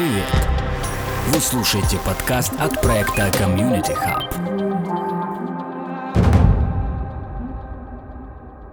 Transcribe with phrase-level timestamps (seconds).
[0.00, 0.24] Привет!
[1.28, 4.24] Вы слушаете подкаст от проекта Community Hub.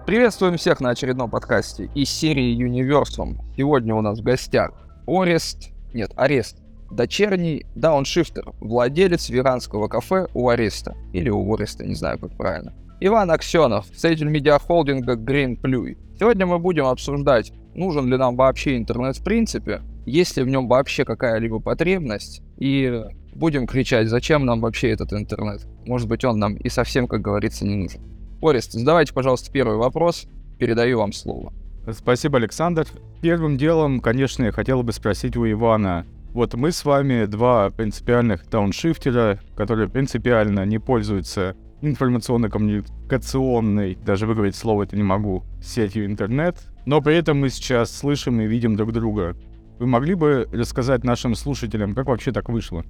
[0.06, 3.40] Приветствуем всех на очередном подкасте из серии Universum.
[3.58, 4.72] Сегодня у нас в гостях
[5.06, 12.18] Орест, нет, Арест, дочерний дауншифтер, владелец веранского кафе у Ареста, или у Ореста, не знаю
[12.18, 12.72] как правильно.
[13.00, 15.98] Иван Аксенов, создатель медиахолдинга Green Plui.
[16.18, 20.68] Сегодня мы будем обсуждать, нужен ли нам вообще интернет в принципе, есть ли в нем
[20.68, 23.04] вообще какая-либо потребность, и
[23.34, 25.66] будем кричать, зачем нам вообще этот интернет.
[25.86, 28.00] Может быть, он нам и совсем, как говорится, не нужен.
[28.42, 30.26] Орест, задавайте, пожалуйста, первый вопрос.
[30.58, 31.52] Передаю вам слово.
[31.92, 32.86] Спасибо, Александр.
[33.22, 36.04] Первым делом, конечно, я хотел бы спросить у Ивана.
[36.32, 44.82] Вот мы с вами два принципиальных дауншифтера, которые принципиально не пользуются информационно-коммуникационной, даже выговорить слово
[44.82, 49.36] это не могу, сетью интернет, но при этом мы сейчас слышим и видим друг друга.
[49.78, 52.84] Вы могли бы рассказать нашим слушателям, как вообще так вышло?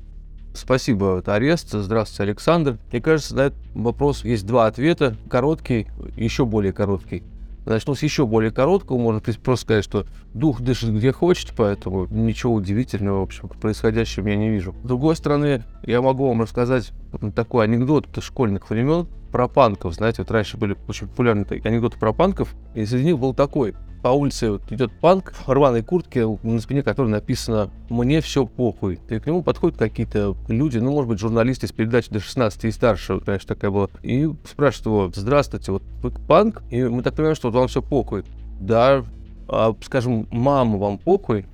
[0.54, 1.72] Спасибо, это Арест.
[1.72, 2.78] Здравствуйте, Александр.
[2.90, 5.14] Мне кажется, на этот вопрос есть два ответа.
[5.28, 5.86] Короткий,
[6.16, 7.22] еще более короткий.
[7.66, 8.96] Начну с еще более короткого.
[8.96, 14.26] Можно просто сказать, что дух дышит где хочет, поэтому ничего удивительного, в общем, в происходящем
[14.26, 14.74] я не вижу.
[14.82, 16.92] С другой стороны, я могу вам рассказать
[17.34, 19.94] такой анекдот школьных времен про панков.
[19.94, 24.08] Знаете, вот раньше были очень популярны анекдоты про панков, и среди них был такой по
[24.08, 29.00] улице вот идет панк в рваной куртке, на спине которой написано «Мне все похуй».
[29.08, 32.70] И к нему подходят какие-то люди, ну, может быть, журналисты из передачи до 16 и
[32.70, 37.36] старше, конечно, такая была, и спрашивают его «Здравствуйте, вот вы панк?» И мы так понимаем,
[37.36, 38.24] что вот вам все похуй.
[38.60, 39.04] Да,
[39.48, 41.46] а, скажем, мама вам похуй?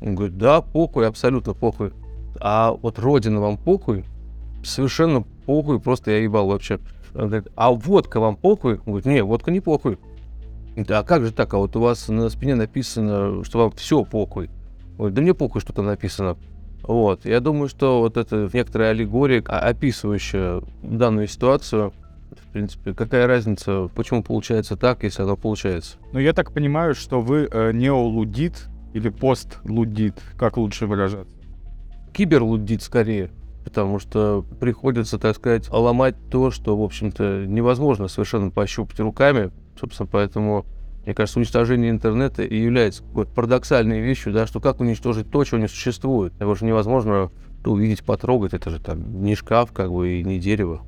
[0.00, 1.92] Он говорит, да, похуй, абсолютно похуй.
[2.40, 4.04] А вот родина вам похуй?
[4.64, 6.80] Совершенно похуй, просто я ебал вообще.
[7.14, 8.74] Он говорит, а водка вам похуй?
[8.74, 9.98] Он говорит, не, водка не похуй.
[10.76, 11.52] Да, а как же так?
[11.52, 14.50] А вот у вас на спине написано, что вам все похуй.
[14.98, 16.36] Ой, да мне похуй, что там написано.
[16.82, 17.24] Вот.
[17.24, 21.92] Я думаю, что вот это некоторая аллегория, а, описывающая данную ситуацию,
[22.30, 25.96] в принципе, какая разница, почему получается так, если оно получается?
[26.12, 31.34] Ну, я так понимаю, что вы э, неолудит или постлудит, как лучше выражаться?
[32.12, 33.30] Киберлудит скорее,
[33.64, 40.08] потому что приходится, так сказать, ломать то, что, в общем-то, невозможно совершенно пощупать руками, Собственно,
[40.10, 40.66] поэтому,
[41.04, 45.58] мне кажется, уничтожение интернета и является какой-то парадоксальной вещью, да, что как уничтожить то, чего
[45.58, 46.32] не существует.
[46.40, 47.30] Его же невозможно
[47.64, 50.82] увидеть, потрогать, это же там не шкаф, как бы, и не дерево.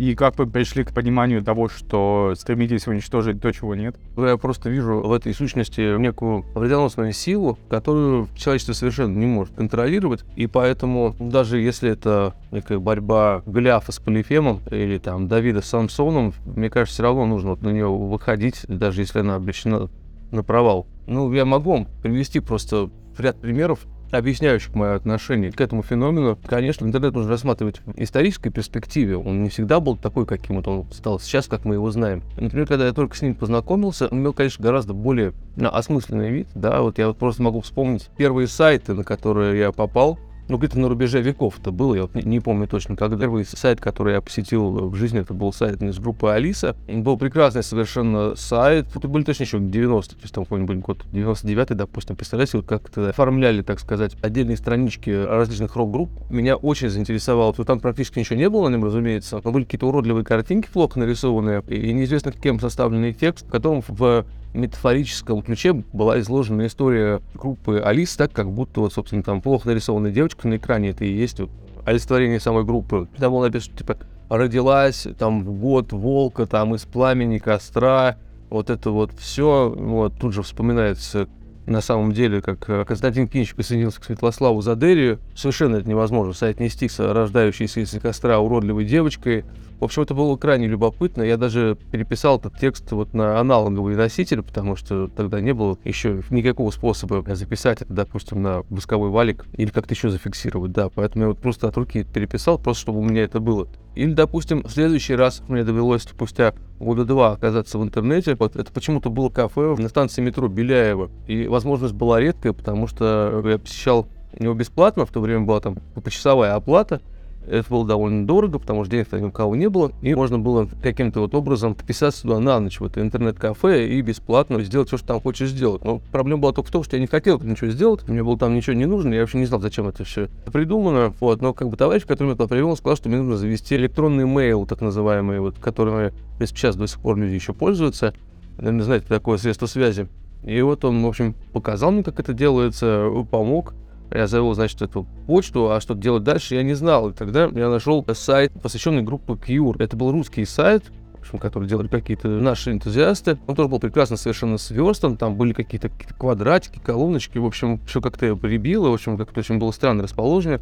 [0.00, 3.96] И как вы пришли к пониманию того, что стремитесь уничтожить то, чего нет?
[4.16, 10.24] Я просто вижу в этой сущности некую вредоносную силу, которую человечество совершенно не может контролировать.
[10.36, 16.32] И поэтому, даже если это некая борьба Голиафа с Полифемом или там Давида с Самсоном,
[16.46, 19.90] мне кажется, все равно нужно вот на нее выходить, даже если она обречена
[20.30, 20.86] на провал.
[21.08, 26.38] Ну, я могу вам привести просто ряд примеров объясняющих мое отношение к этому феномену.
[26.46, 29.16] Конечно, интернет нужно рассматривать в исторической перспективе.
[29.16, 32.22] Он не всегда был такой, каким вот он стал сейчас, как мы его знаем.
[32.38, 36.48] Например, когда я только с ним познакомился, он имел, конечно, гораздо более осмысленный вид.
[36.54, 40.18] Да, вот я вот просто могу вспомнить первые сайты, на которые я попал
[40.50, 43.16] ну, где-то на рубеже веков это было, я вот не, не помню точно, когда.
[43.16, 46.76] Первый сайт, который я посетил в жизни, это был сайт из группы Алиса.
[46.88, 51.76] Был прекрасный совершенно сайт, это были точно еще 90 то есть там какой-нибудь год 99
[51.76, 52.16] допустим.
[52.16, 56.10] Представляете, вот как то оформляли, так сказать, отдельные странички различных рок-групп.
[56.30, 59.86] Меня очень заинтересовало, что там практически ничего не было на нем, разумеется, но были какие-то
[59.86, 64.24] уродливые картинки плохо нарисованные, и неизвестно кем составленный текст, в котором в
[64.54, 70.10] метафорическом ключе была изложена история группы Алис, так как будто, вот, собственно, там плохо нарисованная
[70.10, 71.50] девочка на экране, это и есть вот,
[71.84, 73.08] олицетворение самой группы.
[73.16, 73.96] Там было написано, типа,
[74.28, 78.16] родилась, там, год волка, там, из пламени костра,
[78.48, 81.28] вот это вот все, вот, тут же вспоминается
[81.66, 86.88] на самом деле, как э, Константин Кинч присоединился к Светлославу Задерию, совершенно это невозможно соотнести
[86.88, 89.44] с рождающейся из костра уродливой девочкой,
[89.80, 91.22] в общем, это было крайне любопытно.
[91.22, 96.22] Я даже переписал этот текст вот на аналоговый носитель, потому что тогда не было еще
[96.28, 100.90] никакого способа записать это, допустим, на восковой валик или как-то еще зафиксировать, да.
[100.90, 103.68] Поэтому я вот просто от руки переписал, просто чтобы у меня это было.
[103.94, 108.34] Или, допустим, в следующий раз мне довелось спустя года два оказаться в интернете.
[108.34, 111.10] Вот это почему-то было кафе на станции метро Беляева.
[111.26, 114.06] И возможность была редкая, потому что я посещал
[114.38, 117.00] его бесплатно, в то время была там почасовая оплата.
[117.46, 120.68] Это было довольно дорого, потому что денег ни у кого не было, и можно было
[120.82, 125.08] каким-то вот образом подписаться туда на ночь в это интернет-кафе и бесплатно сделать все, что
[125.08, 125.82] там хочешь сделать.
[125.84, 128.54] Но проблема была только в том, что я не хотел ничего сделать, мне было там
[128.54, 131.14] ничего не нужно, я вообще не знал, зачем это все придумано.
[131.18, 134.26] Вот, но как бы товарищ, который меня туда привел, сказал, что мне нужно завести электронный
[134.26, 138.14] мейл, так называемый, вот, которым сейчас до сих пор люди еще пользуются.
[138.58, 140.08] Наверное, знаете, такое средство связи.
[140.44, 143.74] И вот он, в общем, показал мне, как это делается, помог.
[144.10, 147.10] Я завел, значит, эту почту, а что делать дальше, я не знал.
[147.10, 149.82] И тогда я нашел сайт, посвященный группе Cure.
[149.82, 150.90] Это был русский сайт,
[151.30, 153.38] общем, который делали какие-то наши энтузиасты.
[153.46, 158.00] Он тоже был прекрасно совершенно сверстан, там были какие-то какие квадратики, колоночки, в общем, все
[158.00, 160.60] как-то прибило, в общем, как-то очень было странно расположение.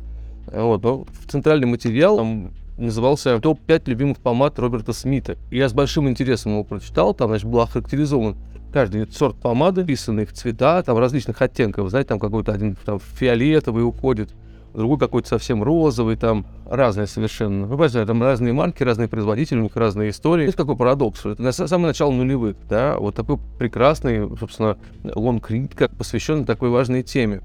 [0.52, 5.36] Вот, но центральный материал там назывался «Топ-5 любимых помад Роберта Смита».
[5.50, 8.36] И я с большим интересом его прочитал, там, значит, был охарактеризован
[8.72, 13.84] каждый сорт помады, вписанный в цвета, там различных оттенков, знаете, там какой-то один там фиолетовый
[13.84, 14.30] уходит,
[14.74, 17.66] другой какой-то совсем розовый, там разные совершенно.
[17.66, 20.44] Вы понимаете, там разные марки, разные производители, у них разные истории.
[20.44, 25.96] Есть какой парадокс, это на самое начало нулевых, да, вот такой прекрасный, собственно, лонгрид, как
[25.96, 27.42] посвященный такой важной теме.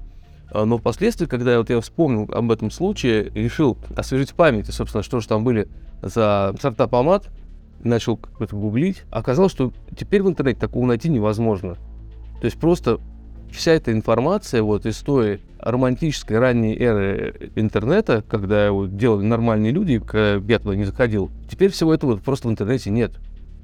[0.50, 5.02] А, но впоследствии, когда вот я вспомнил об этом случае, решил освежить в памяти, собственно,
[5.02, 5.68] что же там были
[6.02, 7.28] за сорта помад,
[7.84, 11.74] начал как-то гуглить, оказалось, что теперь в интернете такого найти невозможно.
[12.40, 12.98] То есть просто
[13.50, 19.98] вся эта информация вот из той романтической ранней эры интернета, когда его делали нормальные люди,
[19.98, 23.12] когда я туда не заходил, теперь всего этого просто в интернете нет.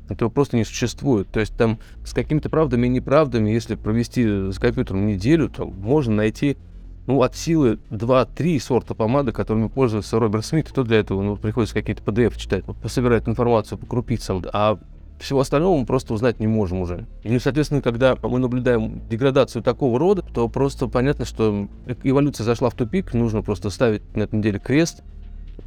[0.08, 1.28] Этого просто не существует.
[1.28, 6.14] То есть там с какими-то правдами и неправдами, если провести с компьютером неделю, то можно
[6.14, 6.56] найти
[7.06, 11.36] ну, от силы 2-3 сорта помады, которыми пользуется Роберт Смит, и то для этого ну,
[11.36, 14.78] приходится какие-то PDF читать, собирать информацию по крупицам, а
[15.18, 17.06] всего остального мы просто узнать не можем уже.
[17.24, 21.68] И, соответственно, когда мы наблюдаем деградацию такого рода, то просто понятно, что
[22.02, 25.02] эволюция зашла в тупик, нужно просто ставить на этом деле крест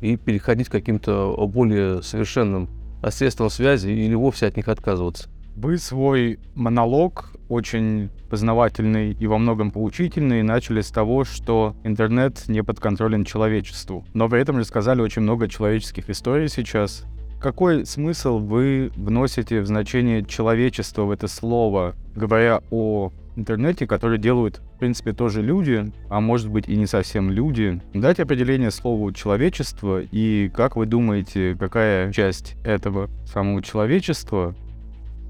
[0.02, 2.68] и переходить к каким-то более совершенным
[3.10, 5.30] средствам связи или вовсе от них отказываться.
[5.56, 12.64] Вы свой монолог, очень познавательный и во многом поучительный, начали с того, что интернет не
[12.64, 14.04] подконтролен человечеству.
[14.14, 17.06] Но при этом рассказали очень много человеческих историй сейчас.
[17.40, 24.62] Какой смысл вы вносите в значение человечества в это слово, говоря о интернете, который делают,
[24.76, 27.82] в принципе, тоже люди, а может быть и не совсем люди.
[27.94, 34.56] Дать определение слову человечество и как вы думаете, какая часть этого самого человечества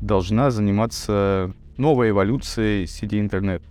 [0.01, 3.61] должна заниматься новой эволюцией сети интернет.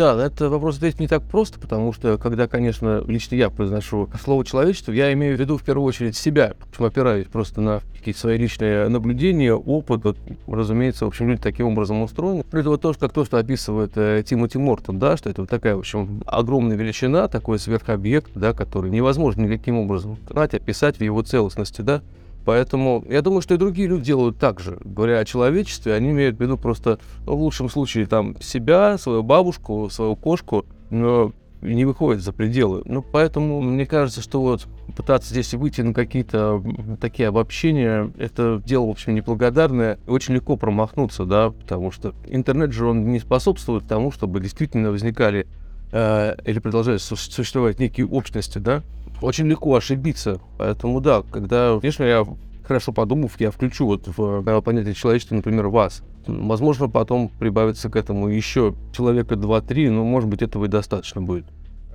[0.00, 4.08] Да, на этот вопрос ответить не так просто, потому что, когда, конечно, лично я произношу
[4.22, 8.18] слово человечество, я имею в виду в первую очередь себя, почему опираюсь просто на какие-то
[8.18, 10.02] свои личные наблюдения, опыт.
[10.04, 10.16] Вот,
[10.46, 12.44] разумеется, в общем, люди таким образом устроены.
[12.50, 15.76] Это вот тоже как то, что описывает э, Тимоти Мортон, да, что это вот такая,
[15.76, 21.20] в общем, огромная величина, такой сверхобъект, да, который невозможно никаким образом знать, описать в его
[21.20, 22.00] целостности, да.
[22.44, 24.78] Поэтому я думаю, что и другие люди делают так же.
[24.84, 29.22] Говоря о человечестве, они имеют в виду просто, ну, в лучшем случае, там, себя, свою
[29.22, 31.32] бабушку, свою кошку, но
[31.62, 32.82] не выходят за пределы.
[32.86, 34.66] Ну, поэтому мне кажется, что вот
[34.96, 36.62] пытаться здесь выйти на какие-то
[37.00, 39.98] такие обобщения, это дело, в общем, неблагодарное.
[40.06, 45.46] Очень легко промахнуться, да, потому что интернет же, он не способствует тому, чтобы действительно возникали
[45.92, 48.82] э, или продолжают существовать некие общности, да,
[49.20, 50.40] очень легко ошибиться.
[50.58, 52.26] Поэтому да, когда, конечно, я
[52.64, 56.02] хорошо подумав, я включу вот в э, понятие человечества, например, вас.
[56.26, 61.46] Возможно, потом прибавится к этому еще человека 2-3, но, может быть, этого и достаточно будет.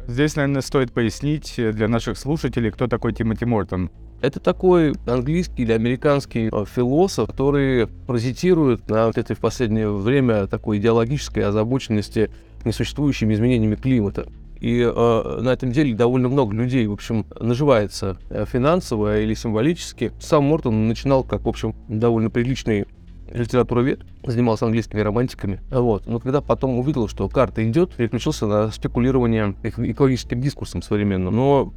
[0.07, 3.89] Здесь, наверное, стоит пояснить для наших слушателей, кто такой Тимоти Мортон.
[4.21, 10.47] Это такой английский или американский э, философ, который паразитирует на вот этой в последнее время
[10.47, 12.31] такой идеологической озабоченности
[12.63, 14.27] несуществующими изменениями климата.
[14.65, 20.11] И э, на этом деле довольно много людей, в общем, наживается э, финансово или символически.
[20.19, 22.87] Сам Мортон начинал как, в общем, довольно приличный
[23.31, 25.61] литературовед, занимался английскими романтиками.
[25.69, 26.07] Вот.
[26.07, 31.35] Но когда потом увидел, что карта идет, переключился на спекулирование экологическим дискурсом современным.
[31.35, 31.71] Но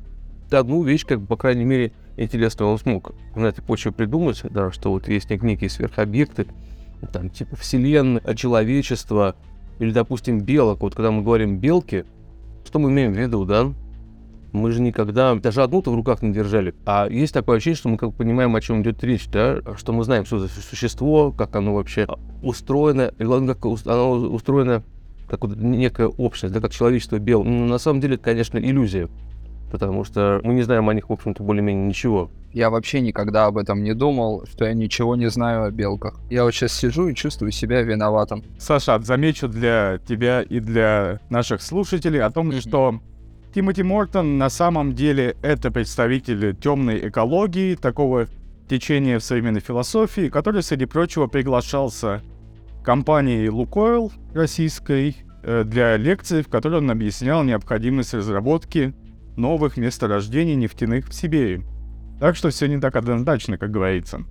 [0.51, 4.73] одну вещь, как бы, по крайней мере, интересную он смог на этой почве придумать, да,
[4.73, 6.47] что вот есть некие сверхобъекты,
[7.13, 9.37] там, типа Вселенная, человечество,
[9.79, 10.81] или, допустим, белок.
[10.81, 12.07] Вот когда мы говорим белки,
[12.69, 13.73] что мы имеем в виду, да?
[14.53, 16.75] Мы же никогда даже одну-то в руках не держали.
[16.85, 19.61] А есть такое ощущение, что мы как понимаем, о чем идет речь, да?
[19.77, 22.07] Что мы знаем, что за существо, как оно вообще
[22.43, 24.83] устроено, и главное, как оно устроено,
[25.29, 27.43] как вот некая общность, да, как человечество бел.
[27.43, 29.09] Но на самом деле это, конечно, иллюзия.
[29.71, 32.31] Потому что мы не знаем о них, в общем-то, более-менее ничего.
[32.53, 36.19] Я вообще никогда об этом не думал, что я ничего не знаю о белках.
[36.31, 38.43] Я вот сейчас сижу и чувствую себя виноватым.
[38.59, 43.01] Саша, замечу для тебя и для наших слушателей о том, что
[43.55, 48.27] Тимоти Мортон на самом деле это представитель темной экологии, такого
[48.69, 52.23] течения в современной философии, который, среди прочего, приглашался
[52.85, 58.95] компанией Лукойл российской э, для лекции, в которой он объяснял необходимость разработки
[59.37, 61.63] новых месторождений нефтяных в Сибири.
[62.21, 64.25] Так что все не так однозначно, как говорится.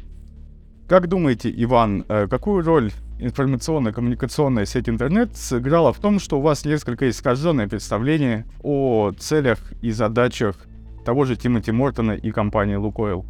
[0.87, 6.65] Как думаете, Иван, э, какую роль информационно-коммуникационная сеть интернет сыграла в том, что у вас
[6.65, 10.55] несколько искаженное представление о целях и задачах
[11.05, 13.25] того же Тимоти Мортона и компании Лукойл.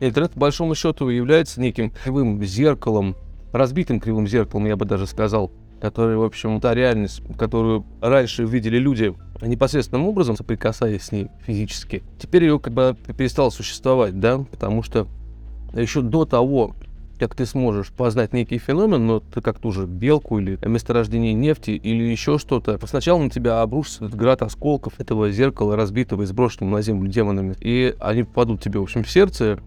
[0.00, 3.16] Интернет, по большому счету, является неким кривым зеркалом,
[3.52, 5.50] разбитым кривым зеркалом, я бы даже сказал,
[5.80, 12.02] который, в общем, та реальность, которую раньше видели люди непосредственным образом, соприкасаясь с ней физически,
[12.18, 15.06] теперь ее как бы перестало существовать, да, потому что
[15.74, 16.74] еще до того,
[17.18, 21.70] как ты сможешь познать некий феномен, но ты как ту же белку или месторождение нефти
[21.70, 26.76] или еще что-то, сначала на тебя обрушится этот град осколков этого зеркала, разбитого и сброшенного
[26.76, 29.58] на землю демонами, и они попадут тебе, в общем, в сердце,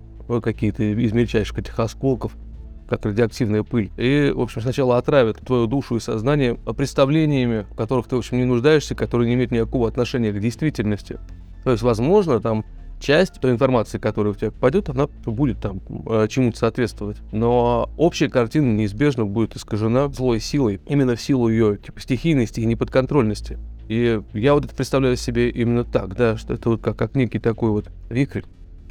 [0.43, 2.33] какие-то из мельчайших этих осколков,
[2.89, 3.91] как радиоактивная пыль.
[3.97, 8.37] И, в общем, сначала отравят твою душу и сознание представлениями, в которых ты, в общем,
[8.37, 11.19] не нуждаешься, которые не имеют никакого отношения к действительности.
[11.63, 12.65] То есть, возможно, там
[12.99, 17.17] часть той информации, которая у тебя попадет, она будет там э, чему-то соответствовать.
[17.31, 22.65] Но общая картина неизбежно будет искажена злой силой, именно в силу ее типа, стихийности и
[22.65, 23.57] неподконтрольности.
[23.87, 27.39] И я вот это представляю себе именно так, да, что это вот как, как некий
[27.39, 28.43] такой вот вихрь,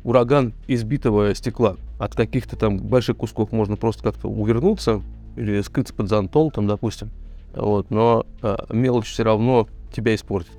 [0.04, 1.76] ураган избитого стекла.
[1.98, 5.02] От каких-то там больших кусков можно просто как-то увернуться
[5.36, 7.10] или скрыться под зонтом, там, допустим.
[7.54, 10.52] Вот, но э, мелочь все равно тебя испортит.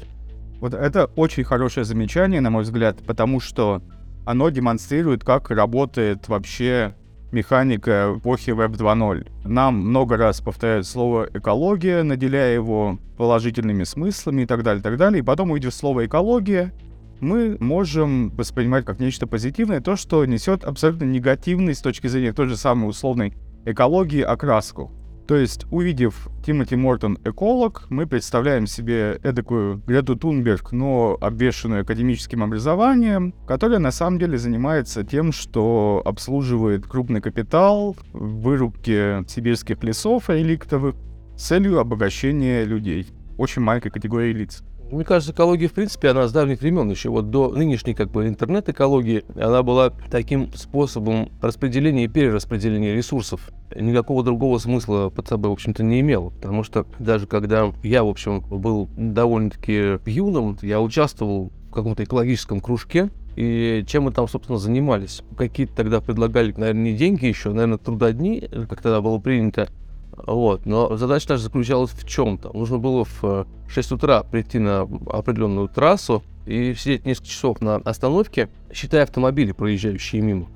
[0.60, 3.82] Вот это очень хорошее замечание, на мой взгляд, потому что
[4.26, 6.94] оно демонстрирует, как работает вообще
[7.32, 9.28] механика эпохи Web 2.0.
[9.48, 14.98] Нам много раз повторяют слово «экология», наделяя его положительными смыслами и так далее, и так
[14.98, 15.20] далее.
[15.20, 16.74] И потом, увидев слово «экология»,
[17.22, 22.48] мы можем воспринимать как нечто позитивное то, что несет абсолютно негативный с точки зрения той
[22.48, 23.34] же самой условной
[23.66, 24.92] экологии окраску.
[25.30, 32.42] То есть, увидев Тимоти Мортон эколог, мы представляем себе эдакую Грету Тунберг, но обвешенную академическим
[32.42, 40.32] образованием, которая на самом деле занимается тем, что обслуживает крупный капитал в вырубке сибирских лесов
[40.32, 40.96] реликтовых
[41.38, 43.06] с целью обогащения людей.
[43.38, 44.64] Очень маленькой категории лиц.
[44.92, 48.28] Мне кажется, экология, в принципе, она с давних времен, еще вот до нынешней как бы
[48.28, 53.52] интернет-экологии, она была таким способом распределения и перераспределения ресурсов.
[53.76, 56.32] Никакого другого смысла под собой, в общем-то, не имел.
[56.32, 62.60] Потому что даже когда я, в общем, был довольно-таки юным, я участвовал в каком-то экологическом
[62.60, 65.22] кружке, и чем мы там, собственно, занимались?
[65.38, 69.70] Какие-то тогда предлагали, наверное, не деньги еще, наверное, трудодни, как тогда было принято,
[70.26, 70.66] вот.
[70.66, 72.52] Но задача наша заключалась в чем-то.
[72.54, 78.50] Нужно было в 6 утра прийти на определенную трассу и сидеть несколько часов на остановке,
[78.74, 80.48] считая автомобили, проезжающие мимо.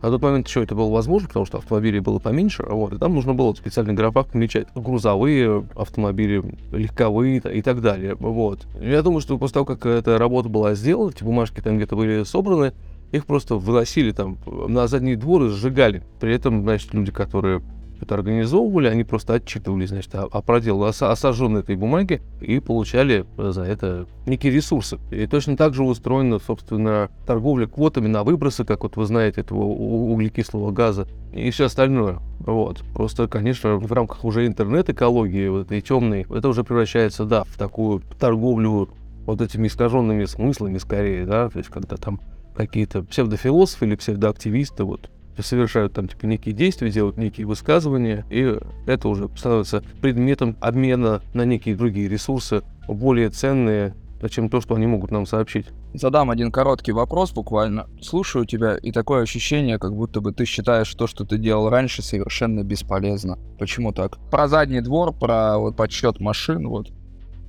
[0.00, 3.14] На тот момент еще это было возможно, потому что автомобилей было поменьше, вот, и там
[3.14, 3.96] нужно было в специальных
[4.30, 6.40] помечать грузовые автомобили,
[6.70, 8.68] легковые и так далее, вот.
[8.80, 12.22] Я думаю, что после того, как эта работа была сделана, эти бумажки там где-то были
[12.22, 12.74] собраны,
[13.10, 16.04] их просто выносили там на задний двор и сжигали.
[16.20, 17.60] При этом, значит, люди, которые
[18.00, 23.24] это организовывали, они просто отчитывались, значит, о, о проделе, о, о этой бумаге и получали
[23.36, 24.98] за это некие ресурсы.
[25.10, 29.60] И точно так же устроена, собственно, торговля квотами на выбросы, как вот вы знаете, этого
[29.60, 32.20] углекислого газа и все остальное.
[32.40, 32.82] Вот.
[32.94, 38.02] Просто, конечно, в рамках уже интернет-экологии, вот этой темной, это уже превращается, да, в такую
[38.18, 38.88] торговлю
[39.26, 42.20] вот этими искаженными смыслами скорее, да, то есть когда там
[42.56, 45.10] какие-то псевдофилософы или псевдоактивисты вот
[45.42, 51.44] совершают там типа некие действия, делают некие высказывания, и это уже становится предметом обмена на
[51.44, 53.94] некие другие ресурсы, более ценные,
[54.30, 55.66] чем то, что они могут нам сообщить.
[55.94, 57.86] Задам один короткий вопрос буквально.
[58.02, 62.02] Слушаю тебя, и такое ощущение, как будто бы ты считаешь то, что ты делал раньше,
[62.02, 63.38] совершенно бесполезно.
[63.58, 64.18] Почему так?
[64.30, 66.88] Про задний двор, про вот подсчет машин, вот.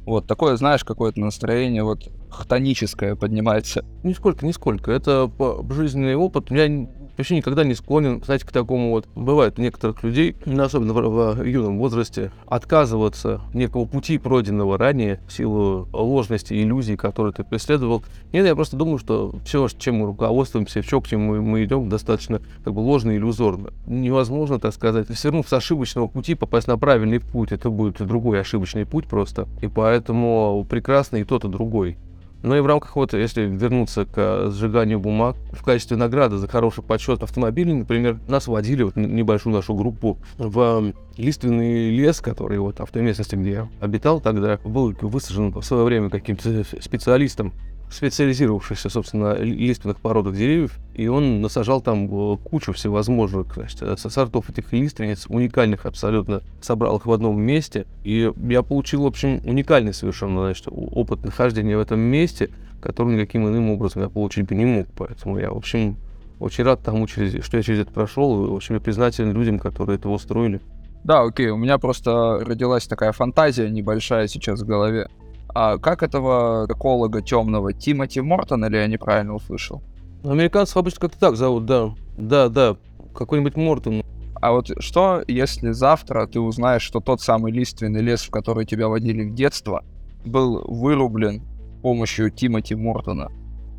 [0.06, 3.86] Вот такое, знаешь, какое-то настроение вот хтоническое поднимается.
[4.04, 4.92] Нисколько, нисколько.
[4.92, 5.30] Это
[5.70, 6.50] жизненный опыт.
[6.50, 6.88] У меня
[7.20, 9.08] вообще никогда не склонен, знаете, к такому вот.
[9.16, 15.34] Бывает у некоторых людей, особенно в, в юном возрасте, отказываться некого пути, пройденного ранее, в
[15.34, 18.04] силу ложности, иллюзий, которые ты преследовал.
[18.32, 21.90] Нет, я просто думаю, что все, чем мы руководствуемся, все, к чему мы, мы идем,
[21.90, 23.72] достаточно как бы ложно и иллюзорно.
[23.86, 27.52] Невозможно, так сказать, свернув с ошибочного пути, попасть на правильный путь.
[27.52, 29.48] Это будет другой ошибочный путь просто.
[29.62, 31.98] И поэтому прекрасно и тот, и другой.
[32.42, 36.48] Ну и в рамках вот, если вернуться к э, сжиганию бумаг, в качестве награды за
[36.48, 42.80] хороший подсчет автомобилей, например, нас водили, вот небольшую нашу группу, в лиственный лес, который вот
[42.80, 47.52] в той местности, где я обитал тогда, был высажен в свое время каким-то специалистом
[47.90, 54.50] специализировавшийся, собственно, лиственных породах деревьев, и он насажал там э, кучу всевозможных значит, э, сортов
[54.50, 59.94] этих лиственниц, уникальных абсолютно, собрал их в одном месте, и я получил, в общем, уникальный
[59.94, 62.50] совершенно, значит, опыт нахождения в этом месте,
[62.82, 65.98] который никаким иным образом я получить бы не мог, поэтому я, в общем,
[66.40, 70.62] очень рад тому, что я через это прошел, и очень признателен людям, которые это устроили.
[71.04, 75.10] Да, окей, у меня просто родилась такая фантазия небольшая сейчас в голове.
[75.54, 79.82] А как этого эколога темного Тимоти Мортон, или я неправильно услышал?
[80.24, 81.92] Американцев обычно как-то так зовут, да.
[82.18, 82.78] Да, да,
[83.16, 84.04] какой-нибудь Мортон.
[84.42, 88.88] А вот что, если завтра ты узнаешь, что тот самый лиственный лес, в который тебя
[88.88, 89.84] водили в детство,
[90.26, 91.42] был вырублен
[91.78, 93.30] с помощью Тимоти Мортона?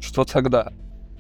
[0.01, 0.73] Что тогда?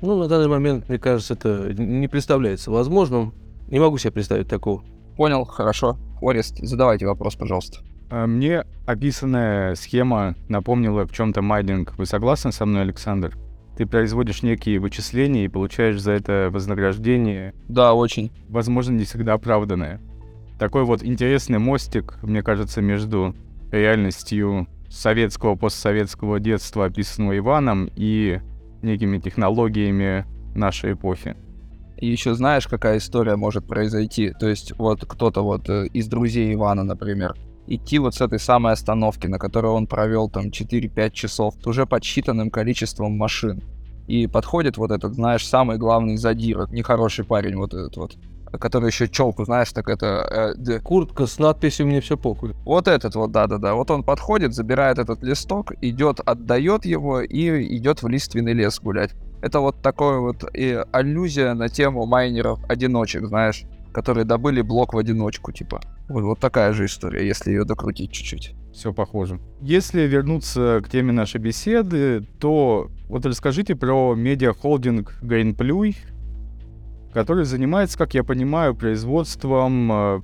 [0.02, 3.34] Ну, на данный момент, мне кажется, это не представляется возможным.
[3.68, 4.82] Не могу себе представить такого.
[5.16, 5.96] Понял, хорошо.
[6.22, 7.80] Орест, задавайте вопрос, пожалуйста.
[8.10, 11.94] А Мне описанная схема напомнила в чем-то майнинг.
[11.96, 13.36] Вы согласны со мной, Александр?
[13.76, 18.30] Ты производишь некие вычисления и получаешь за это вознаграждение, Да, очень.
[18.48, 20.00] возможно, не всегда оправданное.
[20.58, 23.34] Такой вот интересный мостик, мне кажется, между
[23.70, 28.40] реальностью советского, постсоветского детства, описанного Иваном, и
[28.82, 31.36] некими технологиями нашей эпохи.
[31.96, 34.32] И еще знаешь, какая история может произойти?
[34.38, 37.34] То есть вот кто-то вот э, из друзей Ивана, например,
[37.70, 41.86] идти вот с этой самой остановки, на которой он провел там 4-5 часов, с уже
[41.86, 43.62] подсчитанным количеством машин.
[44.08, 48.16] И подходит вот этот, знаешь, самый главный задир, нехороший парень вот этот вот,
[48.58, 50.54] который еще челку, знаешь, так это...
[50.58, 52.54] э, Куртка с надписью «Мне все похуй».
[52.64, 53.74] Вот этот вот, да-да-да.
[53.74, 59.12] Вот он подходит, забирает этот листок, идет, отдает его и идет в лиственный лес гулять.
[59.42, 65.52] Это вот такое вот и аллюзия на тему майнеров-одиночек, знаешь, которые добыли блок в одиночку,
[65.52, 65.80] типа.
[66.08, 68.54] Вот, вот такая же история, если ее докрутить чуть-чуть.
[68.72, 69.40] Все похоже.
[69.60, 75.96] Если вернуться к теме нашей беседы, то вот расскажите про медиахолдинг Gainplui,
[77.12, 80.20] который занимается, как я понимаю, производством э,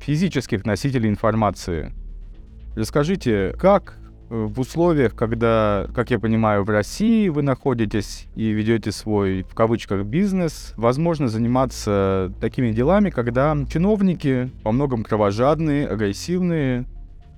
[0.00, 1.92] физических носителей информации.
[2.76, 3.98] Расскажите, как
[4.32, 10.06] в условиях, когда, как я понимаю, в России вы находитесь и ведете свой, в кавычках,
[10.06, 16.86] бизнес, возможно заниматься такими делами, когда чиновники, во многом кровожадные, агрессивные,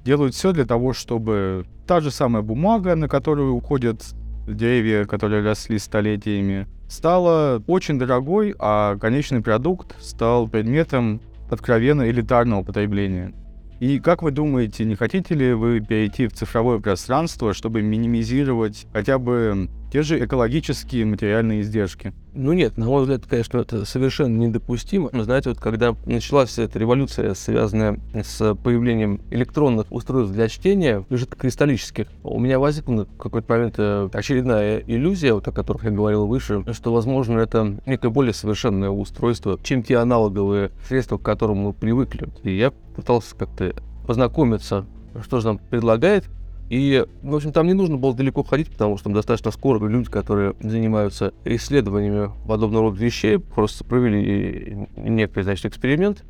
[0.05, 4.01] делают все для того, чтобы та же самая бумага, на которую уходят
[4.47, 13.35] деревья, которые росли столетиями, стала очень дорогой, а конечный продукт стал предметом откровенно элитарного потребления.
[13.81, 19.19] И как вы думаете, не хотите ли вы перейти в цифровое пространство, чтобы минимизировать хотя
[19.19, 22.13] бы те же экологические материальные издержки?
[22.33, 25.11] Ну нет, на мой взгляд, конечно, это совершенно недопустимо.
[25.13, 31.05] Знаете, вот когда началась вся эта революция, связанная с появлением электронных устройств для чтения,
[31.39, 36.27] кристаллических, у меня возникла в какой-то момент э, очередная иллюзия, вот о которых я говорил
[36.27, 41.73] выше, что, возможно, это некое более совершенное устройство, чем те аналоговые средства, к которым мы
[41.73, 42.29] привыкли.
[42.43, 43.75] И я пытался как-то
[44.07, 44.87] познакомиться,
[45.23, 46.25] что же нам предлагает,
[46.71, 50.11] и, в общем, там не нужно было далеко ходить, потому что там достаточно скоро люди,
[50.11, 56.25] которые занимаются исследованиями подобного рода вещей, просто провели некий, значит, эксперимент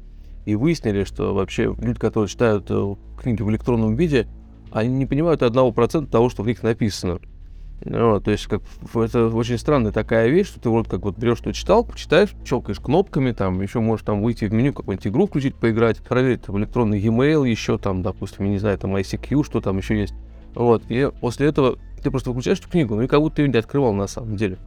[0.44, 4.26] и выяснили, что вообще люди, которые читают э, книги в электронном виде,
[4.72, 7.20] они не понимают одного процента того, что в них написано.
[7.84, 8.62] Ну, то есть, как,
[8.94, 12.80] это очень странная такая вещь, что ты вот как вот берешь, что читал, читаешь, щелкаешь
[12.80, 16.98] кнопками, там, еще можешь там выйти в меню, какую-нибудь игру включить, поиграть, проверить там электронный
[16.98, 20.14] e-mail еще, там, допустим, я не знаю, там ICQ, что там еще есть.
[20.54, 23.48] Вот, и после этого ты просто выключаешь эту книгу, ну и как будто ты ее
[23.48, 24.58] не открывал на самом деле.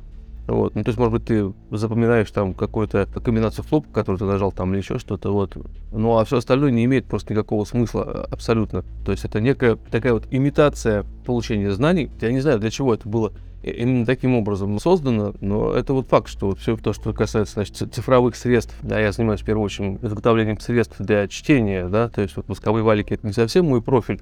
[0.47, 4.53] Вот, ну то есть, может быть, ты запоминаешь там какую-то комбинацию флоп, которую ты нажал
[4.53, 5.57] там или еще что-то, вот.
[5.91, 8.85] Ну а все остальное не имеет просто никакого смысла а, абсолютно.
[9.05, 12.09] То есть это некая такая вот имитация получения знаний.
[12.21, 16.29] Я не знаю, для чего это было именно таким образом создано, но это вот факт,
[16.29, 19.65] что вот все то, что касается значит, ци- цифровых средств, да, я занимаюсь в первую
[19.65, 23.81] очередь изготовлением средств для чтения, да, то есть вот восковые валики это не совсем мой
[23.81, 24.21] профиль,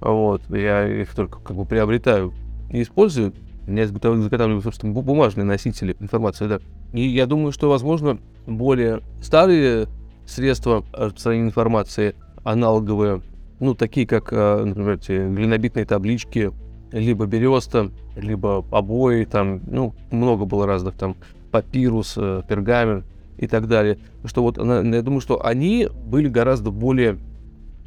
[0.00, 2.32] вот, я их только как бы приобретаю
[2.70, 3.32] и использую.
[3.70, 6.60] Изготавливаю, изготавливаю, собственно, бу- бумажные носители информации, да.
[6.92, 9.86] И я думаю, что, возможно, более старые
[10.26, 13.22] средства распространения информации, аналоговые,
[13.60, 16.52] ну, такие как, э, например, те глинобитные таблички,
[16.92, 21.16] либо береста, либо обои, там, ну, много было разных, там,
[21.50, 23.04] папирус, э, пергамент
[23.38, 23.98] и так далее.
[24.24, 27.14] Что вот, я думаю, что они были гораздо более...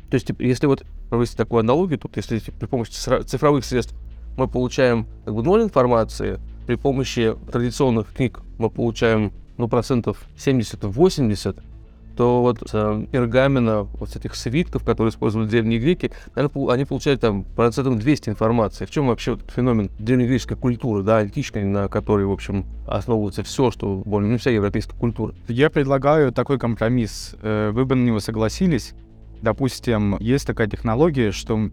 [0.10, 3.96] То есть, если вот провести такую аналогию, то если при помощи цифровых средств
[4.38, 11.62] мы получаем как бы ноль информации, при помощи традиционных книг мы получаем, ну, процентов 70-80,
[12.16, 17.22] то вот с э, пергамена, вот этих свитков, которые использовали древние греки, наверное, они получают
[17.22, 18.86] там процентов 200 информации.
[18.86, 23.72] В чем вообще вот феномен древнегреческой культуры, да, античной, на которой, в общем, основывается все,
[23.72, 25.34] что более, ну, вся европейская культура.
[25.48, 27.36] Я предлагаю такой компромисс.
[27.42, 28.94] Э, Вы бы на него согласились?
[29.42, 31.70] Допустим, есть такая технология, что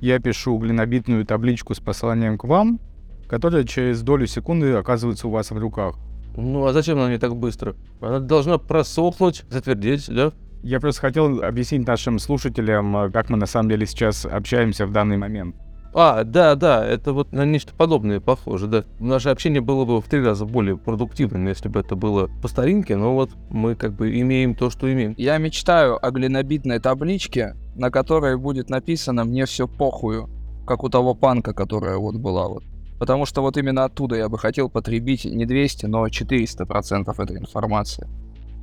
[0.00, 2.80] я пишу глинобитную табличку с посланием к вам,
[3.28, 5.96] которая через долю секунды оказывается у вас в руках.
[6.36, 7.74] Ну, а зачем она не так быстро?
[8.00, 10.32] Она должна просохнуть, затвердеть, да?
[10.62, 14.92] Я просто хотел объяснить нашим слушателям, э, как мы на самом деле сейчас общаемся в
[14.92, 15.56] данный момент.
[15.94, 18.84] А, да, да, это вот на нечто подобное похоже, да.
[19.00, 22.96] Наше общение было бы в три раза более продуктивным, если бы это было по старинке,
[22.96, 25.14] но вот мы как бы имеем то, что имеем.
[25.16, 30.28] Я мечтаю о глинобитной табличке, на которой будет написано «Мне все похую»,
[30.66, 32.64] как у того панка, которая вот была вот.
[32.98, 38.08] Потому что вот именно оттуда я бы хотел потребить не 200, но 400% этой информации.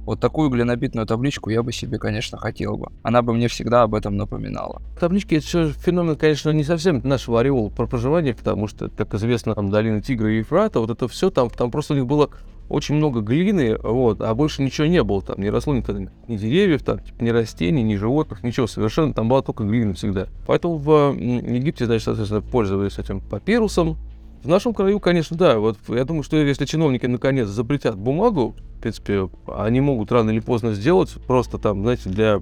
[0.06, 2.92] Вот такую глинобитную табличку я бы себе, конечно, хотел бы.
[3.04, 4.82] Она бы мне всегда об этом напоминала.
[5.00, 9.56] Таблички— это все феномен, конечно, не совсем нашего ореола про проживание, потому что, как известно,
[9.56, 12.30] там долина Тигра и Ефрата, вот это все там, там просто у них было
[12.70, 15.84] очень много глины, вот, а больше ничего не было там, не росло ни,
[16.28, 20.28] ни деревьев, там, типа, ни растений, ни животных, ничего совершенно, там была только глина всегда.
[20.48, 23.98] Поэтому в Египте, значит, соответственно, пользовались этим папирусом,
[24.46, 25.60] в нашем краю, конечно, да.
[25.60, 30.40] Вот я думаю, что если чиновники наконец запретят бумагу, в принципе, они могут рано или
[30.40, 32.42] поздно сделать, просто там, знаете, для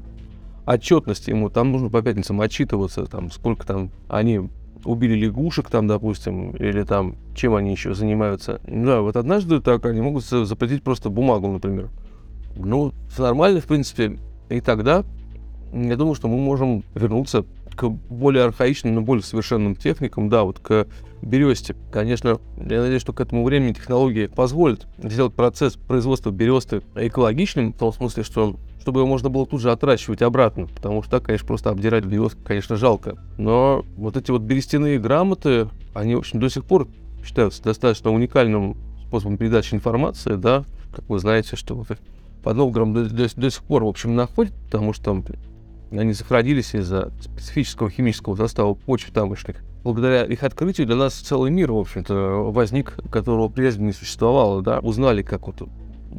[0.65, 4.49] отчетности ему, там нужно по пятницам отчитываться, там, сколько там они
[4.85, 8.59] убили лягушек, там, допустим, или там, чем они еще занимаются.
[8.67, 11.89] Да, вот однажды так они могут запретить просто бумагу, например.
[12.57, 15.05] Ну, нормально, в принципе, и тогда
[15.73, 20.59] я думаю, что мы можем вернуться к более архаичным, но более совершенным техникам, да, вот
[20.59, 20.88] к
[21.21, 21.75] бересте.
[21.91, 27.77] Конечно, я надеюсь, что к этому времени технологии позволят сделать процесс производства бересты экологичным, в
[27.77, 31.47] том смысле, что чтобы его можно было тут же отращивать обратно, потому что так, конечно,
[31.47, 33.17] просто обдирать березку, конечно, жалко.
[33.38, 36.89] Но вот эти вот берестяные грамоты, они, в общем, до сих пор
[37.23, 38.75] считаются достаточно уникальным
[39.07, 41.88] способом передачи информации, да, как вы знаете, что вот
[42.43, 45.23] под Новгородом до, до, до сих пор, в общем, находят, потому что
[45.99, 49.58] они сохранились из-за специфического химического состава почв тамошних.
[49.84, 54.79] Благодаря их открытию для нас целый мир, в общем-то, возник, которого прежде не существовало, да.
[54.79, 55.67] Узнали, как вот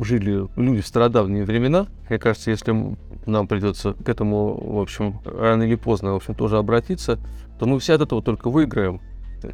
[0.00, 1.86] жили люди в стародавние времена.
[2.08, 6.58] Мне кажется, если нам придется к этому, в общем, рано или поздно, в общем, тоже
[6.58, 7.18] обратиться,
[7.58, 9.00] то мы все от этого только выиграем.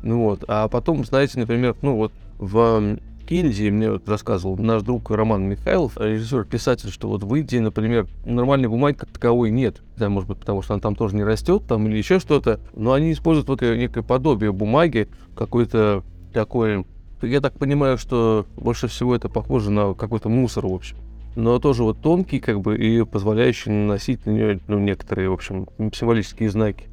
[0.03, 0.45] Ну вот.
[0.49, 2.99] А потом, знаете, например, ну вот в
[3.31, 8.09] Индии, мне вот рассказывал наш друг Роман Михайлов, режиссер, писатель, что вот в Индии, например,
[8.25, 9.83] нормальной бумаги как таковой нет.
[9.97, 12.61] Да, может быть, потому что она там тоже не растет, там или еще что-то.
[12.75, 16.85] Но они используют вот некое подобие бумаги, какой-то такой...
[17.23, 20.97] Я так понимаю, что больше всего это похоже на какой-то мусор, в общем
[21.37, 25.69] но тоже вот тонкий, как бы, и позволяющий наносить на нее ну, некоторые, в общем,
[25.93, 26.89] символические знаки.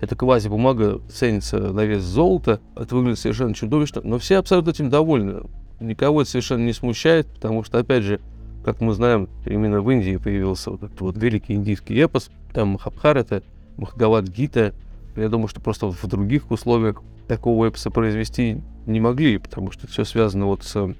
[0.00, 5.42] Эта квази-бумага ценится на вес золота, это выглядит совершенно чудовищно, но все абсолютно этим довольны
[5.80, 8.20] никого это совершенно не смущает, потому что, опять же,
[8.64, 13.42] как мы знаем, именно в Индии появился вот этот вот великий индийский эпос, там Махабхарата,
[13.76, 14.74] Махагавад-гита.
[15.16, 20.04] Я думаю, что просто в других условиях такого эпоса произвести не могли, потому что все
[20.04, 20.94] связано вот с,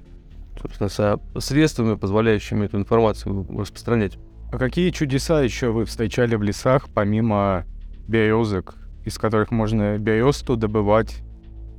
[0.59, 4.17] собственно, со средствами, позволяющими эту информацию распространять.
[4.51, 7.65] А какие чудеса еще вы встречали в лесах, помимо
[8.07, 11.21] березок, из которых можно бересту добывать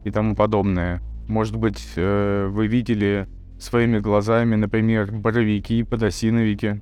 [0.04, 1.02] и тому подобное?
[1.28, 6.80] Может быть, э, вы видели своими глазами, например, боровики, подосиновики.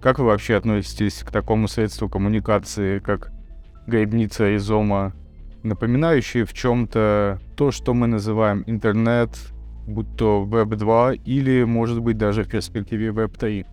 [0.00, 3.32] Как вы вообще относитесь к такому средству коммуникации, как
[3.86, 5.12] грибница ризома,
[5.62, 9.30] напоминающие в чем-то то, что мы называем интернет,
[9.86, 13.66] будь то Web 2 или, может быть, даже в перспективе Web 3?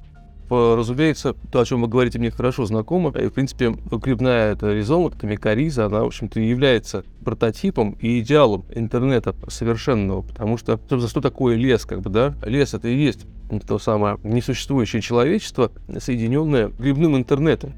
[0.51, 3.11] Разумеется, то, о чем вы говорите, мне хорошо знакомо.
[3.17, 8.65] И, в принципе, грибная эта ризома, эта микориза, она, в общем-то, является прототипом и идеалом
[8.73, 12.35] интернета совершенного, потому что, собственно, что такое лес, как бы, да?
[12.45, 13.25] Лес— это и есть
[13.67, 17.73] то самое несуществующее человечество, соединенное грибным интернетом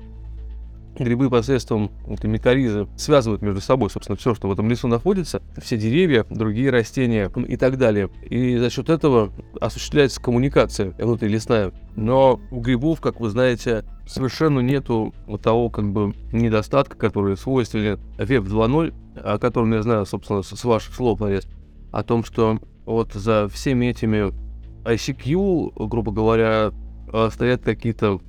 [0.98, 5.78] грибы посредством этой микоризы связывают между собой, собственно, все, что в этом лесу находится, все
[5.78, 8.10] деревья, другие растения и так далее.
[8.30, 11.72] И за счет этого осуществляется коммуникация внутрилесная.
[11.96, 18.00] Но у грибов, как вы знаете, совершенно нету вот того как бы недостатка, который свойственен
[18.18, 21.48] Web 2.0, о котором я знаю, собственно, с ваших слов, Арест,
[21.92, 24.34] о том, что вот за всеми этими
[24.84, 26.72] ICQ, грубо говоря,
[27.30, 28.20] стоят какие-то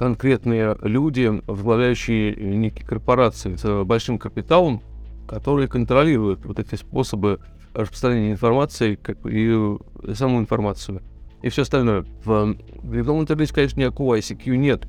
[0.00, 4.80] конкретные люди, возглавляющие некие корпорации с большим капиталом,
[5.28, 7.38] которые контролируют вот эти способы
[7.74, 9.76] распространения информации как и
[10.14, 11.02] саму информацию.
[11.42, 12.06] И все остальное.
[12.24, 14.88] В грибном интернете, конечно, никакого ICQ нет.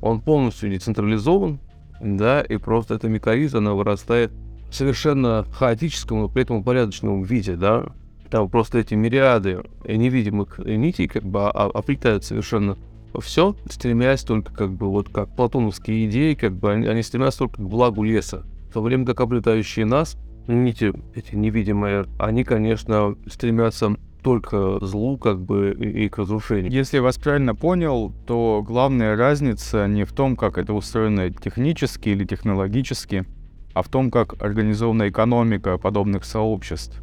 [0.00, 1.60] Он полностью децентрализован,
[2.00, 4.32] да, и просто эта микориза, она вырастает
[4.70, 7.88] в совершенно хаотическом, но при этом упорядоченном виде, да.
[8.30, 12.78] Там просто эти мириады невидимых нитей как бы оплетают совершенно
[13.18, 17.56] все, стремясь только как бы вот как платоновские идеи, как бы они, они стремятся только
[17.56, 18.44] к благу леса.
[18.68, 25.40] В то время как облетающие нас, нити эти невидимые, они, конечно, стремятся только злу, как
[25.40, 26.70] бы, и, к разрушению.
[26.70, 32.10] Если я вас правильно понял, то главная разница не в том, как это устроено технически
[32.10, 33.24] или технологически,
[33.72, 37.02] а в том, как организована экономика подобных сообществ.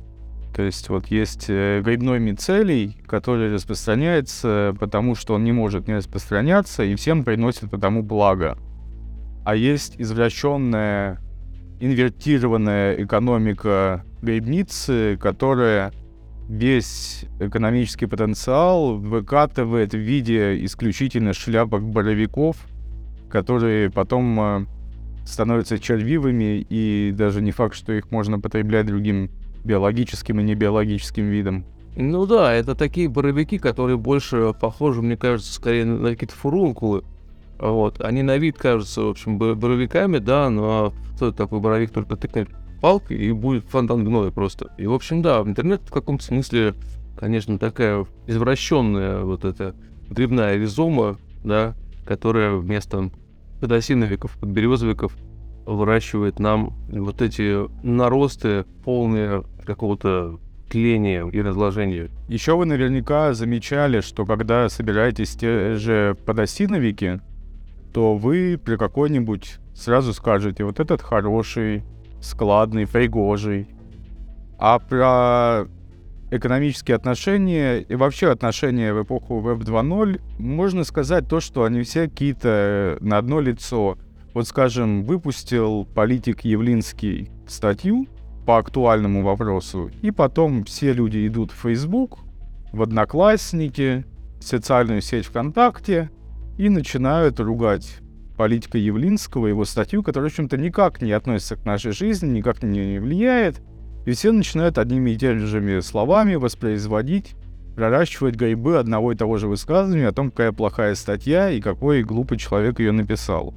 [0.58, 5.94] То есть вот есть э, грибной мицелий, который распространяется, потому что он не может не
[5.94, 8.58] распространяться, и всем приносит потому благо.
[9.46, 11.20] А есть извращенная,
[11.80, 15.94] инвертированная экономика грибницы, которая
[16.50, 22.58] весь экономический потенциал выкатывает в виде исключительно шляпок боровиков,
[23.30, 24.66] которые потом э,
[25.24, 29.30] становятся червивыми, и даже не факт, что их можно потреблять другим
[29.64, 31.66] биологическим и небиологическим видом.
[31.96, 37.04] Ну да, это такие боровики, которые больше похожи, мне кажется, скорее на какие-то фурункулы.
[37.58, 38.02] Вот.
[38.02, 42.50] Они на вид кажутся, в общем, боровиками, да, но кто такой боровик только тыкнет
[42.82, 44.72] палкой и будет фонтан гноя просто.
[44.78, 46.76] И, в общем, да, интернет в каком-то смысле,
[47.18, 49.76] конечно, такая извращенная вот эта
[50.10, 53.10] грибная ризома, да, которая вместо
[53.60, 55.18] подосиновиков, подберезовиков
[55.68, 62.10] выращивает нам вот эти наросты, полные какого-то тления и разложения.
[62.28, 67.22] Еще вы наверняка замечали, что когда собираетесь те же подосиновики,
[67.94, 71.84] то вы при какой-нибудь сразу скажете, вот этот хороший,
[72.22, 73.68] складный, пригожий.
[74.58, 75.68] А про
[76.32, 82.10] экономические отношения и вообще отношения в эпоху Web 2.0 можно сказать то, что они все
[82.10, 83.98] какие-то на одно лицо.
[84.38, 88.08] Вот, скажем, выпустил политик Явлинский статью
[88.46, 92.20] по актуальному вопросу, и потом все люди идут в Facebook,
[92.72, 94.06] в Одноклассники,
[94.40, 96.12] в социальную сеть ВКонтакте
[96.60, 97.98] и начинают ругать
[98.38, 103.00] политика Явлинского, его статью, которая, в общем-то, никак не относится к нашей жизни, никак не
[103.00, 103.64] влияет.
[104.06, 107.34] И все начинают одними и теми же словами воспроизводить,
[107.76, 112.38] проращивать грибы одного и того же высказывания о том, какая плохая статья и какой глупый
[112.38, 113.56] человек ее написал.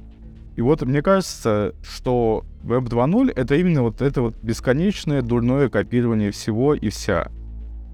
[0.61, 6.29] И вот мне кажется, что Web 2.0 это именно вот это вот бесконечное дурное копирование
[6.29, 7.31] всего и вся.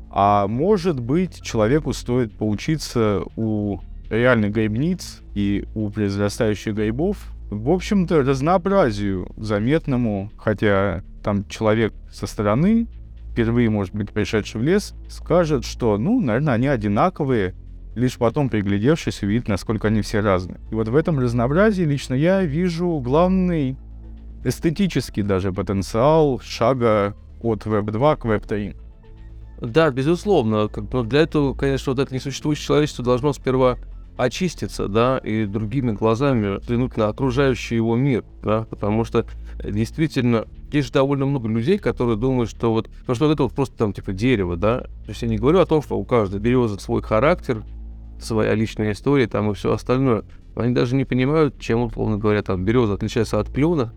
[0.10, 8.23] А может быть, человеку стоит поучиться у реальных грибниц и у произрастающих грибов, в общем-то,
[8.23, 12.89] разнообразию заметному, хотя там человек со стороны,
[13.32, 17.56] впервые, может быть, пришедший в лес, скажет, что, ну, наверное, они одинаковые,
[17.97, 20.60] лишь потом, приглядевшись, увидит, насколько они все разные.
[20.71, 23.75] И вот в этом разнообразии лично я вижу главный
[24.43, 28.75] эстетический даже потенциал шага от Web 2 к Web 3.
[29.62, 30.69] Да, безусловно.
[30.91, 33.77] Но для этого, конечно, вот это несуществующее человечество должно сперва
[34.15, 39.27] очиститься, да, и другими глазами взглянуть на окружающий его мир, да, потому что
[39.60, 43.43] э, действительно есть же довольно много людей, которые думают, что вот, потому что вот это
[43.43, 46.03] вот просто там типа дерево, да, то есть я не говорю о том, что у
[46.03, 47.63] каждой березы свой характер,
[48.19, 50.23] своя личная история там и все остальное.
[50.56, 53.93] Они даже не понимают, чем, условно говоря, там береза отличается от клена,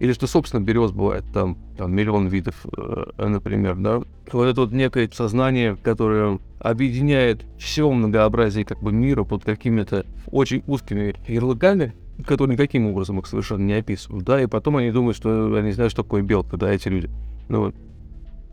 [0.00, 4.02] или что, собственно, берез бывает там, там миллион видов, э, например, да.
[4.32, 10.62] Вот это вот некое сознание, которое объединяет все многообразие как бы мира под какими-то очень
[10.66, 11.94] узкими ярлыками,
[12.26, 15.92] которые никаким образом их совершенно не описывают, да, и потом они думают, что они знают,
[15.92, 17.10] что такое белка, да, эти люди.
[17.48, 17.74] Ну вот.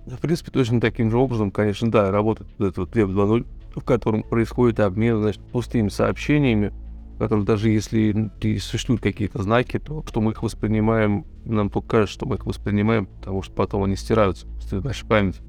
[0.06, 4.24] В принципе, точно таким же образом, конечно, да, работает этот вот Web 2.0, в котором
[4.24, 6.74] происходит обмен, значит, пустыми сообщениями,
[7.20, 12.26] которые даже если существуют какие-то знаки, то что мы их воспринимаем, нам только кажется, что
[12.26, 15.40] мы их воспринимаем, потому что потом они стираются с нашей памяти.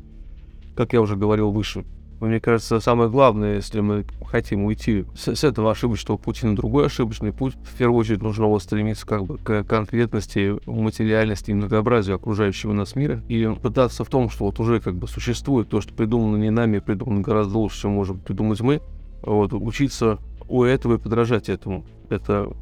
[0.76, 1.85] Как я уже говорил выше,
[2.28, 6.87] мне кажется, самое главное, если мы хотим уйти с, с этого ошибочного пути на другой
[6.87, 12.16] ошибочный путь, в первую очередь нужно вот стремиться как бы к конкретности, материальности и многообразию
[12.16, 15.94] окружающего нас мира и пытаться в том, что вот уже как бы существует то, что
[15.94, 18.80] придумано не нами, придумано гораздо лучше, чем можем придумать мы,
[19.22, 21.85] вот, учиться у этого и подражать этому.
[22.08, 22.52] Это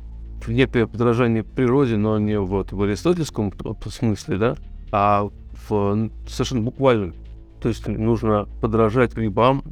[0.46, 3.52] некое подражание природе, но не вот в аристотельском
[3.90, 4.56] смысле, да,
[4.90, 5.28] а
[5.68, 7.12] в совершенно буквально.
[7.60, 9.62] То есть нужно подражать грибам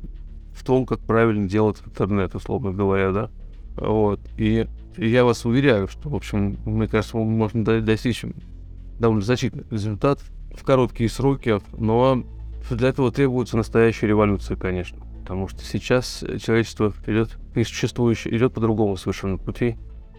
[0.52, 3.30] в том, как правильно делать интернет, условно говоря, да.
[3.76, 4.20] Вот.
[4.36, 8.24] И, я вас уверяю, что, в общем, мне кажется, можно достичь
[8.98, 10.20] довольно значительный результат
[10.54, 12.24] в короткие сроки, но
[12.70, 14.98] для этого требуется настоящая революция, конечно.
[15.22, 19.76] Потому что сейчас человечество идет, несуществующее, идет по другому совершенно пути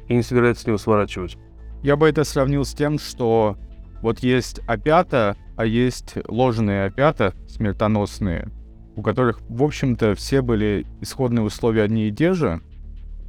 [0.07, 1.37] и не собирается с него сворачивать.
[1.83, 3.57] Я бы это сравнил с тем, что
[4.01, 8.47] вот есть опята, а есть ложные опята, смертоносные,
[8.95, 12.61] у которых, в общем-то, все были исходные условия одни и те же,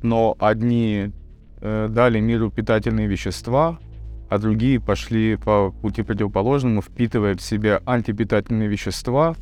[0.05, 1.11] но одни
[1.61, 3.81] э, дали миру питательные вещества,
[4.29, 9.35] а другие пошли по пути противоположному, впитывая в себя антипитательные вещества,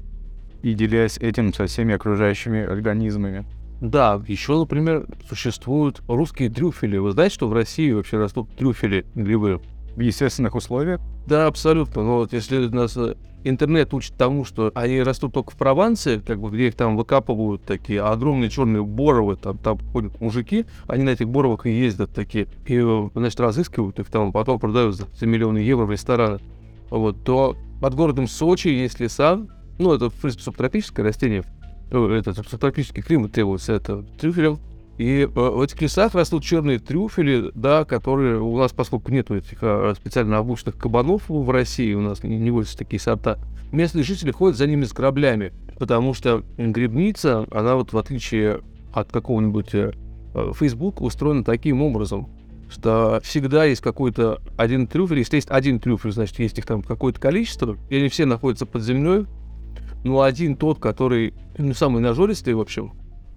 [0.62, 3.44] и делясь этим со всеми окружающими организмами.
[3.83, 6.96] Да, еще, например, существуют русские трюфели.
[6.96, 9.61] Вы знаете, что в России вообще растут трюфели грибы?
[9.98, 12.04] В естественных условиях Да, абсолютно.
[12.04, 16.38] Но вот если нас э, интернет учит тому, что они растут только в Провансе, как
[16.38, 21.11] бы где их там выкапывают такие огромные черные боровы, там, там ходят мужики, они на
[21.11, 25.26] этих боровых и ездят такие, и, э, значит, разыскивают их там, потом продают за, за
[25.26, 26.38] миллионы евро в рестораны.
[26.90, 29.48] Вот, то под городом Сочи есть леса,
[29.80, 31.42] ну, это, в принципе, субтропическое растение,
[31.90, 34.61] э, это субтропический климат требуется, это трюфелем,
[34.98, 39.58] и э, в этих лесах растут черные трюфели, да, которые у нас, поскольку нет этих
[39.62, 43.38] а, специально обученных кабанов в России, у нас не, не водятся такие сорта,
[43.70, 48.61] местные жители ходят за ними с граблями, потому что грибница, она вот в отличие
[48.92, 49.92] от какого-нибудь э,
[50.58, 52.28] Facebook устроена таким образом,
[52.68, 55.18] что всегда есть какой-то один трюфель.
[55.18, 58.82] Если есть один трюфель, значит, есть их там какое-то количество, и они все находятся под
[58.82, 59.26] землей.
[60.02, 62.92] Но один тот, который ну, самый нажористый, в общем,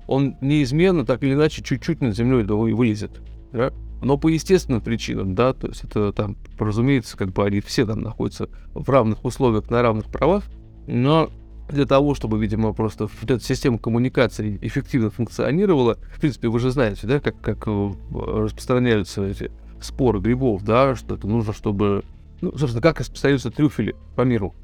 [0.07, 3.21] он неизменно, так или иначе, чуть-чуть над землей вылезет.
[3.51, 3.71] Да?
[4.01, 8.01] Но по естественным причинам, да, то есть это там, разумеется, как бы они все там
[8.01, 10.43] находятся в равных условиях, на равных правах,
[10.87, 11.29] но
[11.69, 16.71] для того, чтобы, видимо, просто вот эта система коммуникации эффективно функционировала, в принципе, вы же
[16.71, 22.03] знаете, да, как, как э, распространяются эти споры грибов, да, что это нужно, чтобы...
[22.41, 24.55] Ну, собственно, как распространяются трюфели по миру.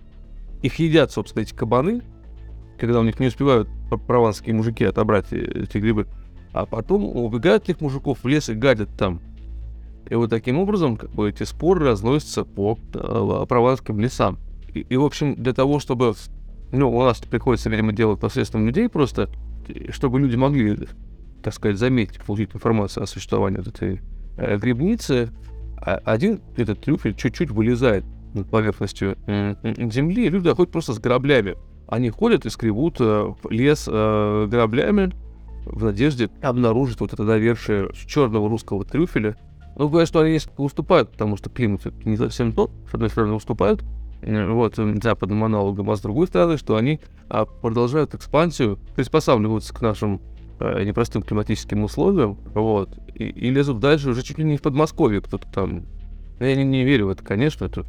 [0.64, 2.02] Их едят, собственно, эти кабаны,
[2.80, 6.08] когда у них не успевают прованские мужики отобрать э, эти грибы,
[6.54, 9.22] а потом убегают этих мужиков в лес и гадят там.
[10.10, 14.40] И вот таким образом как бы, эти споры разносятся по э, прованским лесам.
[14.74, 16.14] И, и, в общем, для того, чтобы...
[16.72, 19.30] Ну, у нас приходится, видимо, делать посредством людей просто,
[19.90, 20.78] чтобы люди могли,
[21.42, 24.02] так сказать, заметить, получить информацию о существовании этой
[24.38, 25.30] э, грибницы,
[25.78, 29.56] а один этот трюфель чуть-чуть вылезает над поверхностью э,
[29.92, 31.56] земли, и люди ходят просто с граблями
[31.88, 35.14] они ходят и скребут э, лес э, граблями
[35.66, 39.38] в надежде обнаружить вот это довершие черного русского трюфеля.
[39.78, 42.72] Ну, говорят, что они несколько уступают, потому что климат не совсем тот.
[42.90, 43.84] С одной стороны, уступают
[44.22, 49.82] э, вот, западным аналогам, а с другой стороны, что они а, продолжают экспансию, приспосабливаются к
[49.82, 50.22] нашим
[50.60, 55.48] непростым климатическим условиям, вот, и, и лезут дальше уже чуть ли не в Подмосковье кто-то
[55.52, 55.86] там.
[56.40, 57.86] Я не, не верю в это, конечно, это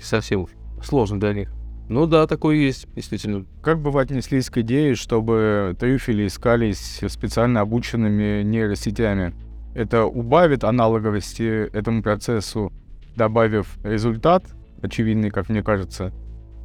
[0.00, 0.46] совсем
[0.84, 1.52] сложно для них.
[1.88, 3.44] Ну да, такое есть, действительно.
[3.62, 9.34] Как бы вы отнеслись к идее, чтобы трюфели искались специально обученными нейросетями?
[9.74, 12.72] Это убавит аналоговости этому процессу,
[13.16, 14.44] добавив результат,
[14.82, 16.12] очевидный, как мне кажется,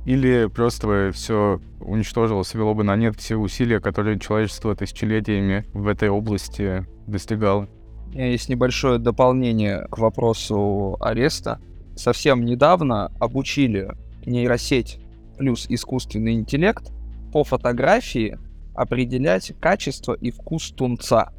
[0.06, 6.10] или просто все уничтожило, свело бы на нет все усилия, которые человечество тысячелетиями в этой
[6.10, 7.67] области достигало?
[8.06, 11.60] У меня есть небольшое дополнение к вопросу ареста.
[11.97, 13.91] Совсем недавно обучили
[14.25, 14.99] нейросеть
[15.38, 16.91] плюс искусственный интеллект
[17.32, 18.38] по фотографии
[18.73, 21.32] определять качество и вкус тунца.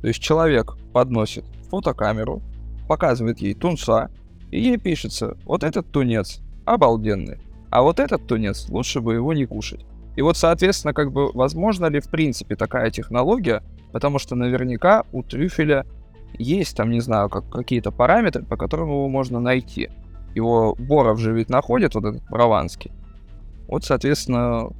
[0.00, 2.42] То есть человек подносит фотокамеру,
[2.88, 4.10] показывает ей тунца,
[4.50, 7.38] и ей пишется, вот этот тунец обалденный,
[7.70, 9.84] а вот этот тунец лучше бы его не кушать.
[10.16, 13.62] И вот, соответственно, как бы, возможно ли в принципе такая технология,
[13.92, 15.86] потому что наверняка у трюфеля
[16.38, 19.90] есть там, не знаю, как, какие-то параметры, по которым его можно найти.
[20.34, 22.92] Его Боров же ведь находит, вот этот прованский.
[23.68, 24.70] Вот, соответственно,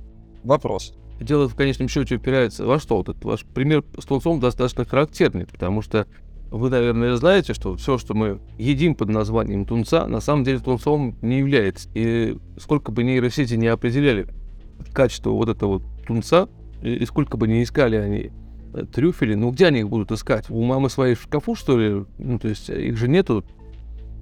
[0.42, 0.94] вопрос.
[1.20, 2.96] Дело в конечном счете упирается во что?
[2.96, 6.06] Вот этот ваш пример с тунцом достаточно характерный, потому что
[6.50, 11.16] вы, наверное, знаете, что все, что мы едим под названием тунца, на самом деле тунцом
[11.20, 11.90] не является.
[11.94, 14.26] И сколько бы нейросети не определяли
[14.94, 16.48] качество вот этого тунца,
[16.82, 18.30] и сколько бы не искали они
[18.72, 20.48] э, трюфели, ну где они их будут искать?
[20.48, 22.06] У мамы своей в шкафу, что ли?
[22.18, 23.44] Ну, то есть их же нету,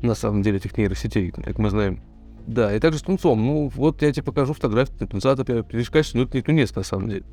[0.02, 2.00] на самом деле, этих нейросетей, как мы знаем.
[2.46, 3.44] Да, и также с тунцом.
[3.44, 7.08] Ну, вот я тебе покажу фотографию тунца, ты качество, но это не тунец на самом
[7.08, 7.24] деле.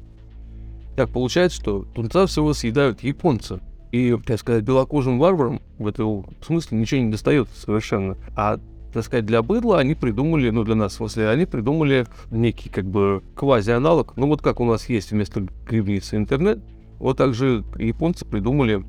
[0.96, 3.60] Так получается, что тунца всего съедают японцы.
[3.92, 8.18] И, так сказать, белокожим варварам в этом смысле ничего не достает совершенно.
[8.36, 8.60] А,
[8.92, 12.86] так сказать, для быдла они придумали, ну, для нас, в смысле, они придумали некий, как
[12.86, 14.18] бы, квази-аналог.
[14.18, 16.60] Ну, вот как у нас есть вместо грибницы интернет,
[16.98, 18.84] вот также японцы придумали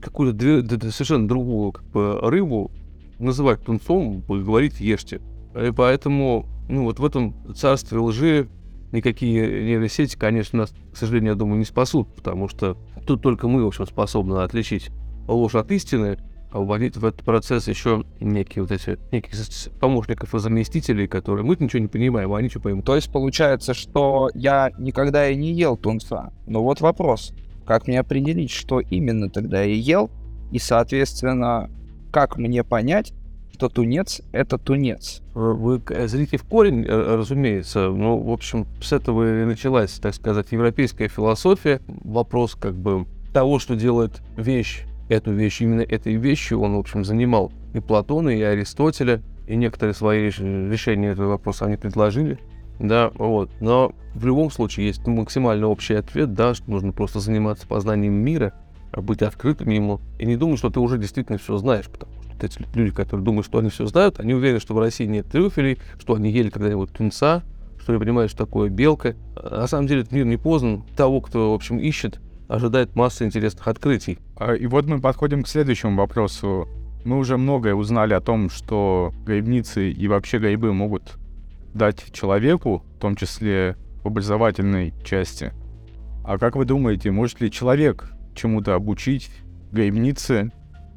[0.00, 2.72] какую-то совершенно другую как бы, рыбу,
[3.20, 5.20] называть тунцом, говорить ешьте.
[5.54, 8.48] И поэтому, ну вот в этом царстве лжи
[8.92, 12.76] никакие нейросети, конечно, нас, к сожалению, я думаю, не спасут, потому что
[13.06, 14.90] тут только мы, в общем, способны отличить
[15.28, 16.18] ложь от истины,
[16.52, 19.32] а вводить в этот процесс еще некие вот эти неких
[19.78, 22.84] помощников и заместителей, которые мы ничего не понимаем, а они что поймут.
[22.84, 26.32] То есть получается, что я никогда и не ел тунца.
[26.46, 27.32] Но вот вопрос,
[27.64, 30.10] как мне определить, что именно тогда я ел,
[30.50, 31.70] и, соответственно,
[32.10, 33.12] как мне понять,
[33.60, 35.20] что тунец— это тунец.
[35.34, 37.90] Вы э, зрите в корень, э, разумеется.
[37.90, 41.82] Ну, в общем, с этого и началась, так сказать, европейская философия.
[41.86, 43.04] Вопрос как бы
[43.34, 48.30] того, что делает вещь, эту вещь, именно этой вещью, он, в общем, занимал и Платона,
[48.30, 52.38] и Аристотеля, и некоторые свои решения этого вопроса они предложили.
[52.78, 53.50] Да, вот.
[53.60, 58.54] Но в любом случае есть максимально общий ответ, да, что нужно просто заниматься познанием мира,
[58.96, 62.94] быть открытым ему, и не думать, что ты уже действительно все знаешь, потому эти люди,
[62.94, 66.30] которые думают, что они все знают, они уверены, что в России нет трюфелей, что они
[66.30, 67.42] ели когда-нибудь тунца,
[67.80, 69.16] что они понимают, что такое белка.
[69.36, 70.84] А на самом деле этот мир не познан.
[70.96, 74.18] Того, кто, в общем, ищет, ожидает масса интересных открытий.
[74.36, 76.68] А, и вот мы подходим к следующему вопросу.
[77.04, 81.16] Мы уже многое узнали о том, что грибницы и вообще грибы могут
[81.72, 85.52] дать человеку, в том числе в образовательной части.
[86.24, 89.30] А как вы думаете, может ли человек чему-то обучить
[89.72, 90.50] грибницы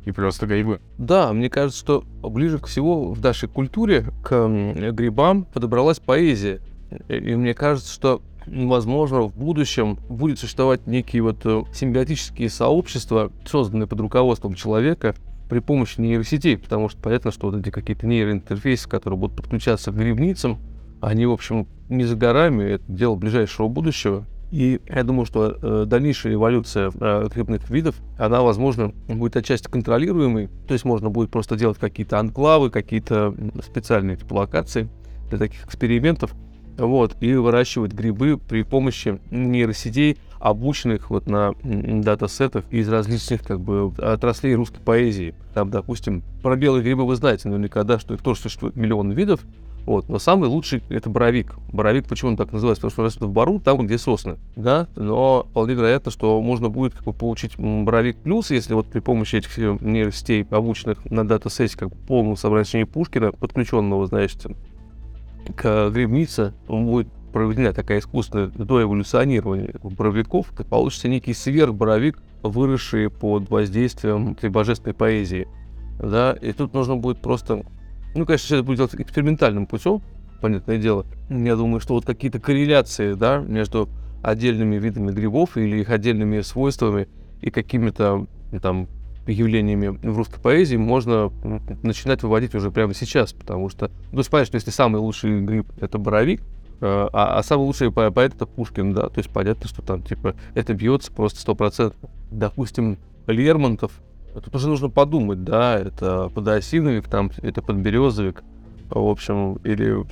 [0.06, 0.80] и просто грибы?
[0.98, 4.48] Да, мне кажется, что ближе всего в нашей культуре к
[4.92, 6.60] грибам подобралась поэзия.
[7.08, 13.88] И мне кажется, что возможно, в будущем будет существовать некие вот э, симбиотические сообщества, созданные
[13.88, 15.16] под руководством человека,
[15.50, 19.96] при помощи нейросетей, потому что понятно, что вот эти какие-то нейроинтерфейсы, которые будут подключаться к
[19.96, 20.58] грибницам,
[21.02, 24.26] они, в общем, не за горами, это дело ближайшего будущего.
[24.54, 30.48] И я думаю, что э, дальнейшая эволюция э, грибных видов, она, возможно, будет отчасти контролируемой.
[30.68, 33.34] То есть можно будет просто делать какие-то анклавы, какие-то
[33.64, 34.90] специальные типа, локации
[35.30, 36.36] для таких экспериментов.
[36.78, 43.92] Вот, и выращивать грибы при помощи нейросетей, обученных вот на датасетах из различных как бы
[43.98, 45.34] отраслей русской поэзии.
[45.56, 49.42] Там, допустим, про белые грибы вы знаете наверняка, да, что их тоже существует миллион видов,
[49.86, 50.10] вот.
[50.10, 51.56] Но самый лучший это боровик.
[51.72, 52.82] Боровик, почему он так называется?
[52.82, 54.38] Потому что растет в бару, там, где сосны.
[54.56, 54.88] Да?
[54.96, 59.38] Но вполне вероятно, что можно будет как бы, получить боровик плюс, если вот при помощи
[59.38, 64.48] этих нейросетей, обученных на датасете, как полного собрания Пушкина, подключенного, значит,
[65.56, 73.50] к грибнице, он будет проведена такая искусственная доэволюционирование боровиков, то получится некий сверхборовик, выросший под
[73.50, 75.48] воздействием этой божественной поэзии.
[76.00, 77.64] Да, и тут нужно будет просто,
[78.16, 80.02] ну, конечно, все это будет делать экспериментальным путем,
[80.42, 81.06] понятное дело.
[81.30, 83.90] Я думаю, что вот какие-то корреляции, да, между
[84.22, 87.08] отдельными видами грибов или их отдельными свойствами
[87.42, 88.28] и какими-то
[88.62, 88.88] там
[89.26, 91.32] явлениями в русской поэзии можно
[91.82, 95.98] начинать выводить уже прямо сейчас, потому что, ну, понятно, что если самый лучший гриб— это
[95.98, 96.42] боровик,
[96.86, 100.36] Э, а, а самый лучший поэт это Пушкин, да, то есть понятно, что там, типа,
[100.54, 101.98] это бьется просто сто процентов.
[102.30, 104.02] Допустим, Лермонтов,
[104.42, 108.44] тут уже нужно подумать, да, это подосиновик, там, это подберезовик,
[108.90, 110.06] в общем, или...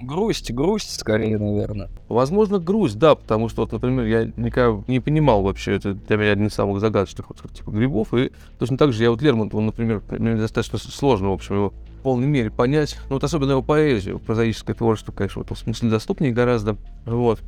[0.00, 1.88] Грусть, грусть скорее, наверное.
[2.08, 6.32] Возможно, грусть, да, потому что, вот, например, я никогда не понимал вообще, это для меня
[6.32, 10.02] один из самых загадочных вот, типа грибов, и точно так же я вот Лермонтова, например,
[10.10, 14.76] мне достаточно сложно, в общем, его полной мере понять, ну вот особенно его поэзию, прозаическое
[14.76, 17.40] творчество, конечно, в этом смысле доступнее гораздо, вот.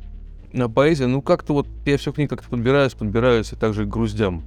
[0.53, 3.89] А поэзия, ну как-то вот, я все к ней как-то подбираюсь, подбираюсь, и также к
[3.89, 4.43] груздям.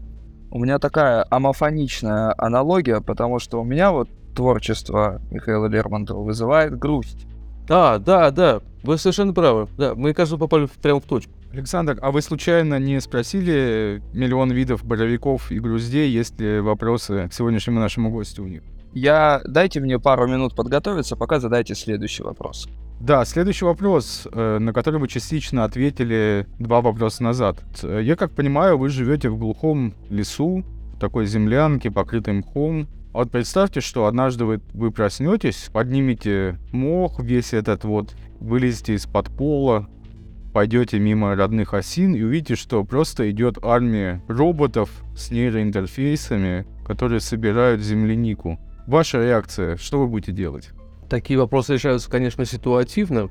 [0.52, 7.26] У меня такая амофоничная аналогия, потому что у меня вот творчество Михаила Лермонтова вызывает грусть.
[7.66, 9.66] Да, да, да, вы совершенно правы.
[9.78, 11.32] Да, мы, кажется, попали прямо в точку.
[11.52, 17.32] Александр, а вы случайно не спросили миллион видов боровиков и груздей, есть ли вопросы к
[17.32, 18.62] сегодняшнему нашему гостю у них?
[18.92, 22.68] Я дайте мне пару минут подготовиться, пока задайте следующий вопрос.
[23.00, 27.62] Да, следующий вопрос, э, на который вы частично ответили два вопроса назад.
[27.82, 30.64] Я как понимаю, вы живете в глухом лесу,
[30.94, 32.86] в такой землянке, покрытой мхом.
[33.12, 39.28] А вот представьте, что однажды вы, вы проснетесь, поднимете мох весь этот вот, вылезете из-под
[39.36, 39.88] пола,
[40.52, 47.80] пойдете мимо родных осин и увидите, что просто идет армия роботов с нейроинтерфейсами, которые собирают
[47.80, 48.58] землянику.
[48.86, 50.70] Ваша реакция, что вы будете делать?
[51.12, 53.28] Такие вопросы решаются, конечно, ситуативно.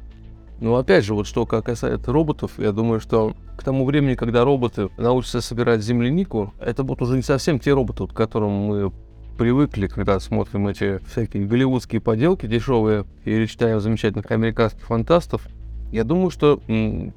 [0.59, 4.89] Но опять же, вот что касается роботов, я думаю, что к тому времени, когда роботы
[4.99, 8.91] научатся собирать землянику, это будут уже не совсем те роботы, к которым мы
[9.35, 15.47] привыкли, когда смотрим эти всякие голливудские поделки дешевые или читаем замечательных американских фантастов.
[15.91, 16.61] Я думаю, что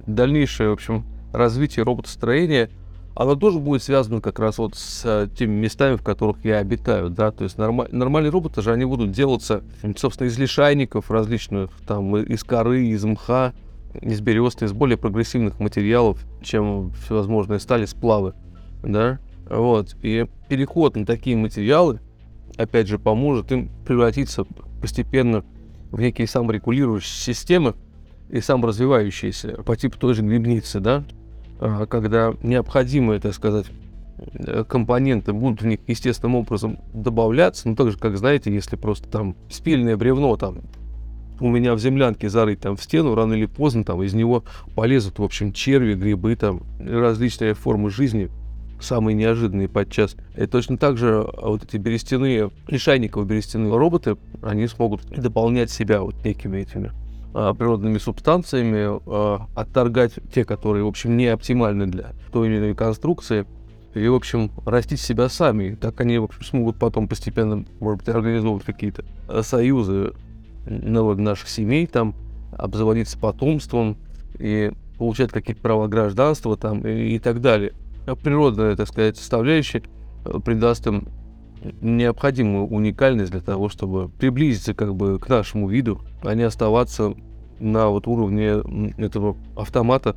[0.07, 1.05] дальнейшее, в общем,
[1.35, 2.71] развитие роботостроения–
[3.15, 7.11] оно тоже будет связано как раз вот с э, теми местами, в которых я обитаю,
[7.11, 9.62] да, то есть норма- нормальные роботы же, они будут делаться,
[9.97, 13.53] собственно, из лишайников различных, там, из коры, из мха,
[14.01, 18.35] из берез, из более прогрессивных материалов, чем всевозможные стали, сплавы,
[18.83, 22.01] да, вот, и переход на такие материалы,
[22.57, 24.45] опять же, поможет им превратиться
[24.81, 25.45] постепенно
[25.93, 27.75] в некие саморегулирующие системы
[28.29, 31.05] и саморазвивающиеся по типу той же грибницы, да,
[31.89, 33.67] когда необходимые, так сказать,
[34.35, 39.09] э, компоненты будут в них естественным образом добавляться, ну так же, как знаете, если просто
[39.09, 40.59] там спильное бревно там
[41.41, 44.45] у меня в землянке зарыть там в стену, рано или поздно там из него
[44.75, 48.31] полезут, в общем, черви, грибы, там различные формы жизни,
[48.81, 50.17] самые неожиданные подчас.
[50.37, 56.03] И точно так же а, вот эти берестяные, лишайниковые берестяные роботы, они смогут дополнять себя
[56.03, 57.04] вот некими этими а,
[57.35, 63.45] природными субстанциями, а, отторгать те, которые, в общем, не оптимальны для той или иной конструкции,
[63.95, 65.74] и, в общем, растить себя сами.
[65.74, 69.05] Так они, в общем, смогут потом постепенно, может быть, организовывать какие-то
[69.43, 70.12] союзы
[70.66, 72.14] народ наших семей, там,
[72.57, 73.97] обзаводиться потомством
[74.39, 77.72] и получать какие-то права гражданства там и, и так далее.
[78.22, 79.82] Природная, так сказать, составляющая
[80.24, 81.09] э, придаст им
[81.81, 87.15] необходимую уникальность для того, чтобы приблизиться как бы к нашему виду, а не оставаться
[87.59, 88.62] на вот уровне
[88.99, 90.17] этого автомата,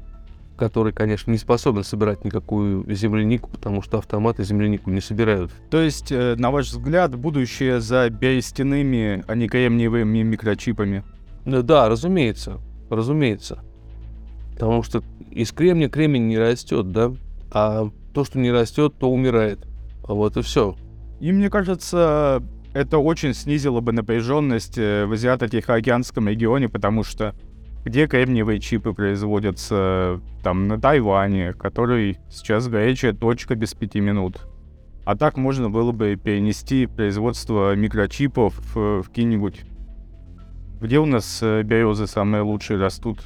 [0.58, 5.52] который, конечно, не способен собирать никакую землянику, потому что автоматы землянику не собирают.
[5.70, 11.04] То есть, э, на ваш взгляд, будущее за биостяными, а не кремниевыми микрочипами?
[11.46, 13.60] Да, разумеется, разумеется.
[14.54, 17.14] Потому что из кремния кремень не растет, да?
[17.52, 19.60] А то, что не растет, то умирает.
[20.02, 20.76] Вот и все.
[21.20, 22.44] И мне кажется,
[22.74, 27.34] это очень снизило бы напряженность э, в Азиато-Тихоокеанском регионе, потому что
[27.88, 34.46] где кремниевые чипы производятся, там, на Тайване, который сейчас горячая точка без пяти минут.
[35.06, 39.62] А так можно было бы перенести производство микрочипов в, в какие-нибудь...
[40.82, 43.22] Где у нас э, березы самые лучшие растут?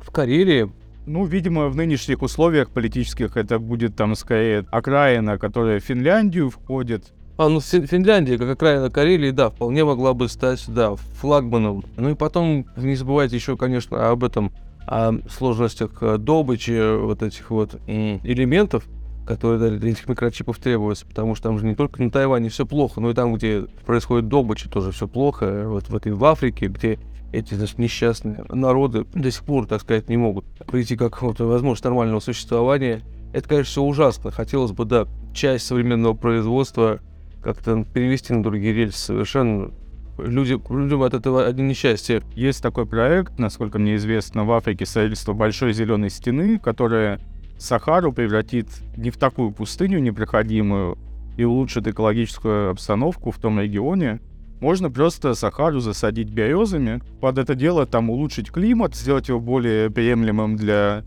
[0.00, 0.72] В Карелии.
[1.04, 7.12] Ну, видимо, в нынешних условиях политических это будет там скорее окраина, которая в Финляндию входит.
[7.38, 11.84] А, ну Финляндия, как окраина Карелии, да, вполне могла бы стать, да, флагманом.
[11.96, 14.52] Ну и потом не забывайте еще, конечно, об этом,
[14.86, 18.84] о сложностях э, добычи вот этих вот элементов,
[19.26, 23.00] которые для этих микрочипов требуются, потому что там же не только на Тайване все плохо,
[23.00, 25.64] но и там, где происходит добыча, тоже все плохо.
[25.66, 26.98] Вот в этой в Африке, где
[27.32, 31.84] эти значит, несчастные народы до сих пор, так сказать, не могут прийти к какому-то возможность
[31.84, 33.02] нормального существования.
[33.34, 34.30] Это, конечно, все ужасно.
[34.30, 37.00] Хотелось бы, да, часть современного производства
[37.46, 39.70] как-то перевести на другие рельсы совершенно.
[40.18, 42.20] Люди, людям от этого одни несчастья.
[42.34, 47.20] Есть такой проект, насколько мне известно, в Африке строительство большой зеленой стены, которая
[47.56, 50.98] Сахару превратит не в такую пустыню непроходимую
[51.36, 54.20] и улучшит экологическую обстановку в том регионе.
[54.60, 60.56] Можно просто Сахару засадить березами, под это дело там улучшить климат, сделать его более приемлемым
[60.56, 61.04] для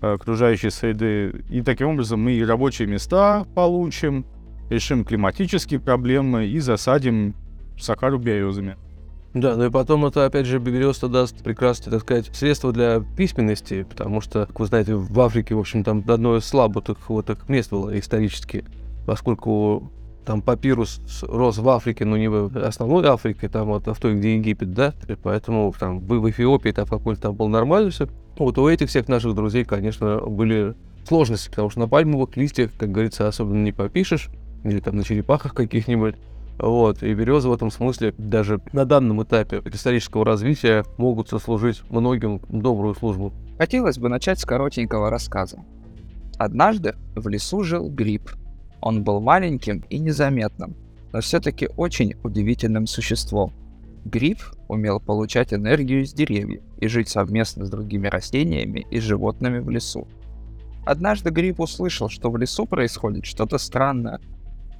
[0.00, 1.44] э, окружающей среды.
[1.50, 4.26] И таким образом мы и рабочие места получим,
[4.72, 7.34] решим климатические проблемы и засадим
[7.78, 8.76] Сахару березами.
[9.34, 13.84] Да, ну и потом это, опять же, береза даст прекрасное, так сказать, средство для письменности,
[13.84, 17.48] потому что, как вы знаете, в Африке, в общем, там одно из слабых вот таких
[17.48, 18.64] мест было исторически,
[19.06, 19.90] поскольку
[20.26, 24.36] там папирус рос в Африке, но не в основной Африке, там вот в той, где
[24.36, 28.08] Египет, да, и поэтому там в Эфиопии там какой-то там был нормально все.
[28.36, 30.74] Вот у этих всех наших друзей, конечно, были
[31.08, 34.28] сложности, потому что на пальмовых листьях, как говорится, особенно не попишешь,
[34.64, 36.16] или там на черепахах каких-нибудь.
[36.58, 42.40] Вот, и березы в этом смысле даже на данном этапе исторического развития могут сослужить многим
[42.48, 43.32] добрую службу.
[43.58, 45.58] Хотелось бы начать с коротенького рассказа.
[46.38, 48.30] Однажды в лесу жил гриб.
[48.80, 50.74] Он был маленьким и незаметным,
[51.12, 53.52] но все-таки очень удивительным существом.
[54.04, 54.38] Гриб
[54.68, 60.08] умел получать энергию из деревьев и жить совместно с другими растениями и животными в лесу.
[60.84, 64.20] Однажды Гриб услышал, что в лесу происходит что-то странное,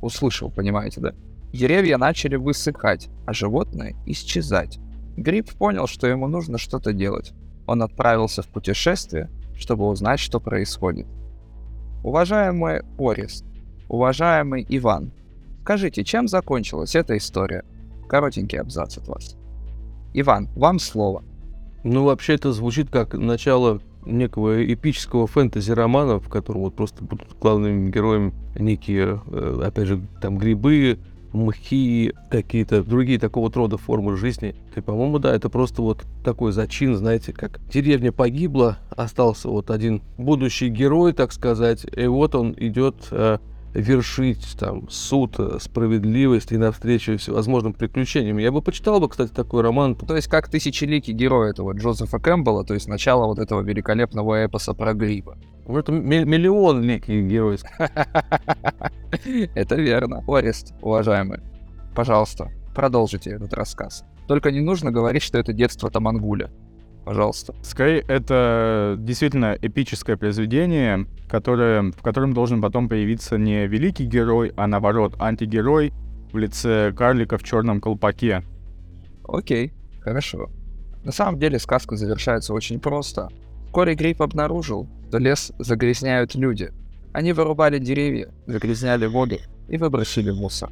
[0.02, 1.14] услышал, понимаете, да?
[1.52, 4.78] Деревья начали высыхать, а животные исчезать.
[5.16, 7.32] Гриб понял, что ему нужно что-то делать.
[7.66, 11.06] Он отправился в путешествие, чтобы узнать, что происходит.
[12.02, 13.44] Уважаемый Орест,
[13.88, 15.12] уважаемый Иван,
[15.62, 17.64] скажите, чем закончилась эта история?
[18.08, 19.36] Коротенький абзац от вас.
[20.14, 21.22] Иван, вам слово.
[21.84, 27.90] Ну, вообще это звучит как начало некого эпического фэнтези-романа, в котором вот просто будут главными
[27.90, 30.98] героями некие, э, опять же, там грибы,
[31.32, 34.54] мхи, какие-то другие такого вот рода формы жизни.
[34.76, 40.02] И, по-моему, да, это просто вот такой зачин, знаете, как деревня погибла, остался вот один
[40.18, 43.38] будущий герой, так сказать, и вот он идет э,
[43.74, 48.38] вершить там суд, э, справедливость и навстречу всевозможным приключениям.
[48.38, 49.94] Я бы почитал бы, кстати, такой роман.
[49.94, 54.74] То есть как тысячеликий герой этого Джозефа Кэмпбелла, то есть начало вот этого великолепного эпоса
[54.74, 55.36] про гриба.
[55.66, 57.58] Ну, это миллион ликий герой.
[59.54, 60.24] Это верно.
[60.26, 61.38] Орест, уважаемый,
[61.94, 64.04] пожалуйста, продолжите этот рассказ.
[64.26, 66.50] Только не нужно говорить, что это детство Тамангуля.
[67.04, 67.54] Пожалуйста.
[67.62, 74.66] Скорее, это действительно эпическое произведение, которое, в котором должен потом появиться не великий герой, а
[74.66, 75.92] наоборот антигерой
[76.32, 78.42] в лице карлика в черном колпаке.
[79.24, 80.50] Окей, хорошо.
[81.04, 83.28] На самом деле сказка завершается очень просто.
[83.66, 86.70] Вскоре Гриб обнаружил, что лес загрязняют люди.
[87.12, 89.38] Они вырубали деревья, загрязняли воду
[89.68, 90.70] и выбросили мусор.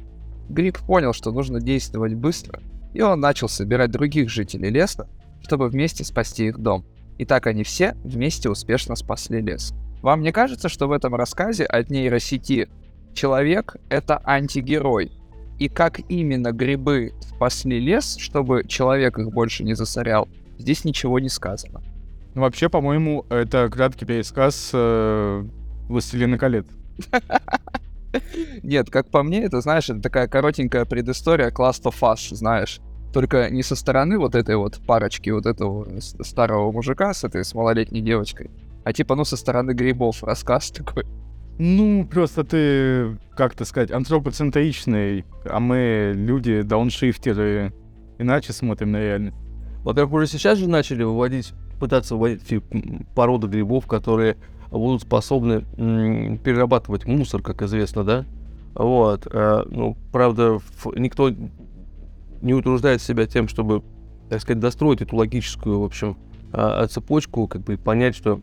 [0.49, 2.61] Гриб понял, что нужно действовать быстро,
[2.93, 5.07] и он начал собирать других жителей леса,
[5.43, 6.85] чтобы вместе спасти их дом.
[7.17, 9.73] И так они все вместе успешно спасли лес.
[10.01, 12.69] Вам не кажется, что в этом рассказе от нейросети
[13.13, 15.11] человек— это антигерой?
[15.59, 20.27] И как именно грибы спасли лес, чтобы человек их больше не засорял,
[20.57, 21.83] здесь ничего не сказано.
[22.33, 25.45] Ну, вообще, по-моему, это краткий пересказ э,
[25.87, 26.65] «Властелина колец».
[28.63, 32.79] Нет, как по мне, это, знаешь, это такая коротенькая предыстория Last of Us, знаешь.
[33.13, 37.53] Только не со стороны вот этой вот парочки, вот этого старого мужика с этой с
[37.53, 38.51] малолетней девочкой,
[38.83, 41.05] а типа, ну, со стороны грибов рассказ такой.
[41.57, 47.73] Ну, просто ты, как то сказать, антропоцентричный, а мы люди, дауншифтеры,
[48.17, 49.37] иначе смотрим на реальность.
[49.83, 52.63] Во-первых, уже сейчас же начали выводить, пытаться выводить
[53.15, 54.37] породы грибов, которые
[54.71, 55.61] будут способны
[56.37, 58.25] перерабатывать мусор, как известно, да?
[58.73, 59.27] Вот.
[59.31, 60.59] А, ну, правда,
[60.95, 61.29] никто
[62.41, 63.83] не утруждает себя тем, чтобы,
[64.29, 66.17] так сказать, достроить эту логическую, в общем,
[66.53, 68.41] а, цепочку, как бы понять, что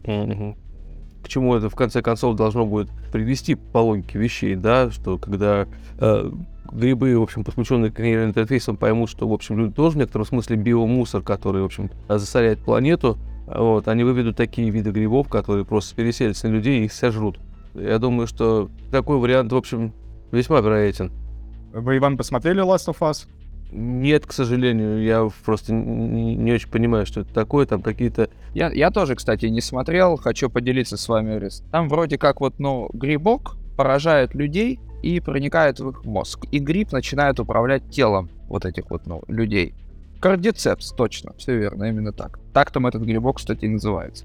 [1.23, 5.67] к чему это в конце концов должно будет привести по логике вещей, да, что когда
[5.99, 6.31] э,
[6.73, 10.57] грибы, в общем, подключенные к нейроинтерфейсам поймут, что, в общем, люди тоже в некотором смысле
[10.57, 16.49] биомусор, который, в общем, засоряет планету, вот, они выведут такие виды грибов, которые просто переселятся
[16.49, 17.39] на людей и их сожрут.
[17.75, 19.93] Я думаю, что такой вариант, в общем,
[20.33, 21.11] весьма вероятен.
[21.73, 23.27] Вы, Иван, посмотрели Last of Us?
[23.71, 28.31] Нет, к сожалению, я просто не, не очень понимаю, что это такое, там какие-то...
[28.55, 31.49] Я, я тоже, кстати, не смотрел, хочу поделиться с вами.
[31.71, 36.47] Там вроде как вот, ну, грибок поражает людей и проникает в их мозг.
[36.51, 39.75] И гриб начинает управлять телом вот этих вот, ну, людей.
[40.21, 42.41] Кардицепс, точно, все верно, именно так.
[42.53, 44.25] Так там этот грибок, кстати, и называется.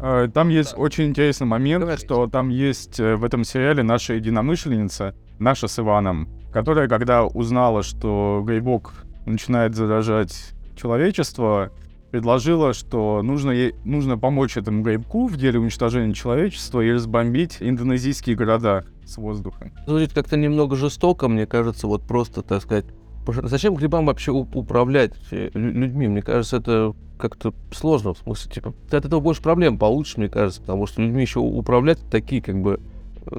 [0.00, 2.04] Э, там есть очень интересный момент, Говорите.
[2.04, 7.82] что там есть э, в этом сериале наша единомышленница, наша с Иваном, которая, когда узнала,
[7.82, 8.92] что грибок
[9.26, 11.70] начинает заражать человечество,
[12.10, 18.36] предложила, что нужно, ей, нужно помочь этому грибку в деле уничтожения человечества и разбомбить индонезийские
[18.36, 19.72] города с воздуха.
[19.86, 22.84] Звучит как-то немного жестоко, мне кажется, вот просто, так сказать,
[23.24, 26.08] Зачем грибам вообще управлять людьми?
[26.08, 30.28] Мне кажется, это как-то сложно, в смысле, типа, ты от этого больше проблем получишь, мне
[30.28, 32.80] кажется, потому что людьми еще управлять такие, как бы,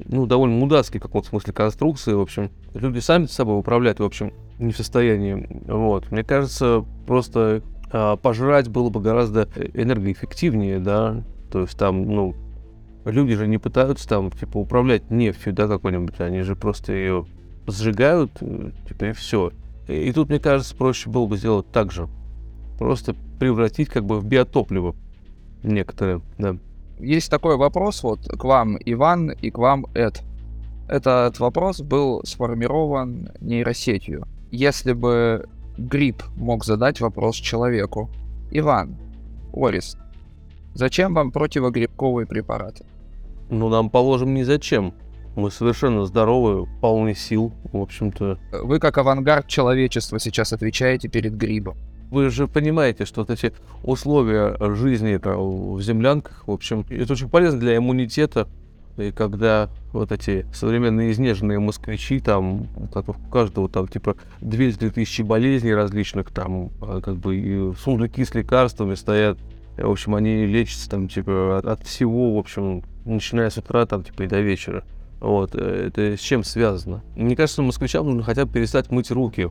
[0.05, 2.51] ну, довольно мудацкие, в каком-то смысле, конструкции, в общем.
[2.73, 5.47] Люди сами собой управлять, в общем, не в состоянии.
[5.65, 6.11] Вот.
[6.11, 7.61] Мне кажется, просто
[7.91, 12.35] а, пожрать было бы гораздо энергоэффективнее, да, то есть там, ну,
[13.05, 17.25] люди же не пытаются там, типа, управлять нефтью, да, какой-нибудь, они же просто ее
[17.67, 19.51] сжигают, э, типа, и все.
[19.87, 22.07] И, и тут, мне кажется, проще было бы сделать так же.
[22.79, 24.95] Просто превратить как бы в биотопливо
[25.63, 26.57] некоторые, да
[27.03, 30.21] есть такой вопрос вот к вам, Иван, и к вам, Эд.
[30.87, 34.27] Этот вопрос был сформирован нейросетью.
[34.51, 35.47] Если бы
[35.77, 38.09] гриб мог задать вопрос человеку.
[38.51, 38.95] Иван,
[39.53, 39.97] Орис,
[40.73, 42.85] зачем вам противогрибковые препараты?
[43.49, 44.93] Ну, нам, положим, не зачем.
[45.35, 48.37] Мы совершенно здоровы, полны сил, в общем-то.
[48.63, 51.75] Вы как авангард человечества сейчас отвечаете перед грибом.
[52.13, 57.59] Вы же понимаете, что вот эти условия жизни в землянках, в общем, это очень полезно
[57.59, 58.47] для иммунитета.
[58.97, 65.73] И когда вот эти современные изнеженные москвичи, там, у каждого там типа 200 тысячи болезней
[65.73, 69.39] различных, там, а, как бы сундуки с лекарствами стоят,
[69.75, 74.03] в общем, они лечатся там, типа, от, от всего, в общем, начиная с утра, там,
[74.03, 74.83] типа, и до вечера.
[75.19, 77.01] Вот, э, это с чем связано?
[77.15, 79.49] Мне кажется, москвичам нужно хотя бы перестать мыть руки,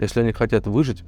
[0.00, 1.04] если они хотят выжить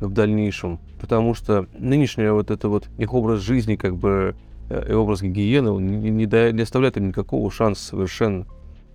[0.00, 4.36] в дальнейшем, потому что нынешний вот это вот их образ жизни, как бы,
[4.70, 8.46] э, и образ гигиены, не, не, да, не оставляет им никакого шанса совершенно.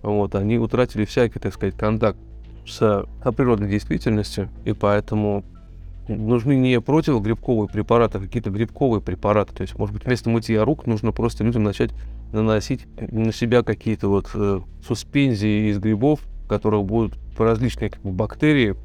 [0.02, 2.18] Вот, они утратили всякий, так сказать, контакт
[2.66, 5.44] с природной действительностью, и поэтому
[6.08, 9.54] нужны не противогрибковые препараты, а какие-то грибковые препараты.
[9.54, 11.90] То есть, может быть, вместо мытья рук нужно просто людям начать
[12.32, 18.10] наносить на себя какие-то вот э, суспензии из грибов, которые будут по различные как бы,
[18.10, 18.76] бактерии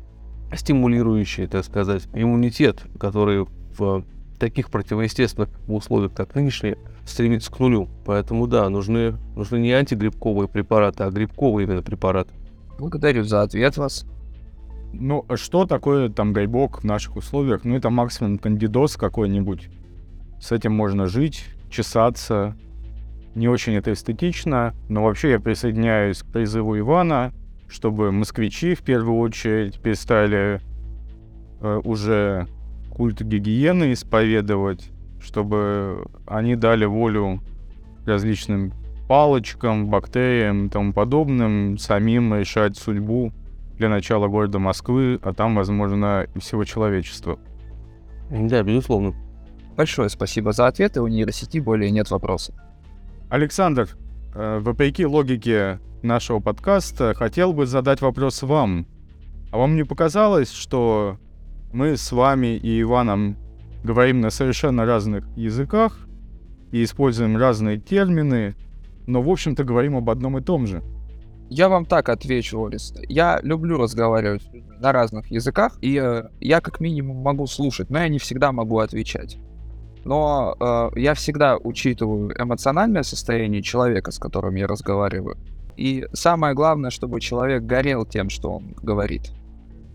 [0.56, 3.46] стимулирующие, так сказать, иммунитет, который
[3.78, 4.04] в
[4.40, 7.90] таких противоестественных условиях, как нынешние, стремится к нулю.
[8.06, 12.34] Поэтому да, нужны, нужны не антигрибковые препараты, а грибковые именно препараты.
[12.78, 14.06] Благодарю за ответ вас.
[14.94, 17.64] Ну, что такое там гайбок в наших условиях?
[17.64, 19.70] Ну, это максимум кандидоз какой-нибудь.
[20.40, 22.56] С этим можно жить, чесаться.
[23.36, 27.34] Не очень это эстетично, но вообще я присоединяюсь к призыву Ивана,
[27.70, 30.62] чтобы москвичи в первую очередь перестали
[31.62, 32.48] э, уже
[32.90, 34.90] культ гигиены исповедовать,
[35.22, 37.42] чтобы они дали волю
[38.06, 38.74] различным
[39.08, 43.32] палочкам, бактериям и тому подобным, самим решать судьбу
[43.78, 47.40] для начала города Москвы, а там, возможно, и всего человечества.
[48.30, 49.14] Да, безусловно.
[49.76, 51.02] Большое спасибо за ответы.
[51.02, 52.54] У нейросети более нет вопросов.
[53.30, 53.90] Александр,
[54.34, 58.88] вопреки логике нашего подкаста, хотел бы задать вопрос вам.
[59.52, 61.18] А вам не показалось, что
[61.74, 63.38] мы с вами и Иваном
[63.84, 66.08] говорим на совершенно разных языках
[66.72, 68.56] и используем разные термины,
[69.08, 70.84] но, в общем-то, говорим об одном и том же?
[71.50, 73.00] Я вам так отвечу, Орест.
[73.08, 74.48] Я люблю разговаривать
[74.80, 78.78] на разных языках, и э, я как минимум могу слушать, но я не всегда могу
[78.78, 79.40] отвечать.
[80.06, 85.38] Но э, я всегда учитываю эмоциональное состояние человека, с которым я разговариваю.
[85.76, 89.32] И самое главное, чтобы человек горел тем, что он говорит.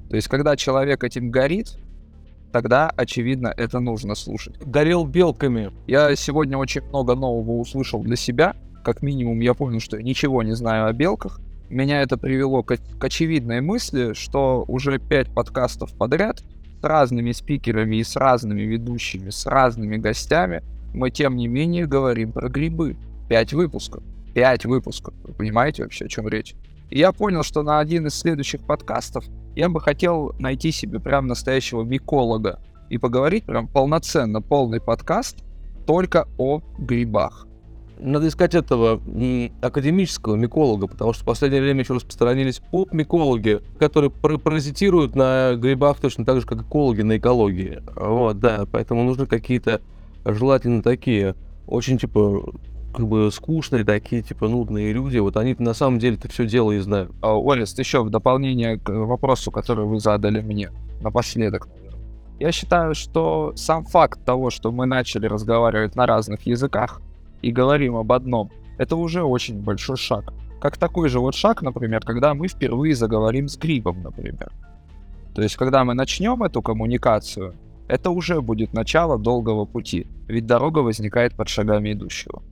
[0.08, 1.76] То есть, когда человек этим горит,
[2.52, 4.56] тогда, очевидно, это нужно слушать.
[4.64, 5.72] Горел белками.
[5.86, 8.54] Я сегодня очень много нового услышал для себя.
[8.84, 11.40] Как минимум, я понял, что я ничего не знаю о белках.
[11.68, 16.42] Меня это привело к, к очевидной мысли, что уже пять подкастов подряд
[16.84, 20.62] разными спикерами и с разными ведущими, с разными гостями
[20.92, 22.96] мы, тем не менее, говорим про грибы.
[23.28, 24.02] Пять выпусков.
[24.34, 25.14] Пять выпусков.
[25.24, 26.54] Вы понимаете вообще, о чем речь?
[26.90, 29.24] И я понял, что на один из следующих подкастов
[29.56, 32.60] я бы хотел найти себе прям настоящего миколога
[32.90, 35.38] и поговорить прям полноценно, полный подкаст
[35.86, 37.46] только о грибах.
[37.98, 39.00] Надо искать этого
[39.62, 46.00] академического миколога, потому что в последнее время еще распространились поп-микологи, которые пар- паразитируют на грибах
[46.00, 47.82] точно так же, как экологи на экологии.
[47.94, 49.80] Вот, да, поэтому нужны какие-то
[50.24, 51.36] желательно такие,
[51.66, 52.52] очень, типа,
[52.94, 55.18] как бы скучные такие, типа, нудные люди.
[55.18, 57.12] Вот они на самом деле это все дело и знают.
[57.22, 60.70] А, Орест, еще в дополнение к вопросу, который вы задали мне
[61.00, 61.68] напоследок.
[62.38, 67.00] Я считаю, что сам факт того, что мы начали разговаривать на разных языках
[67.44, 70.32] и говорим об одном, это уже очень большой шаг.
[70.60, 74.50] Как такой же вот шаг, например, когда мы впервые заговорим с грибом, например.
[75.34, 77.54] То есть, когда мы начнем эту коммуникацию,
[77.86, 82.42] это уже будет начало долгого пути, ведь дорога возникает под шагами идущего.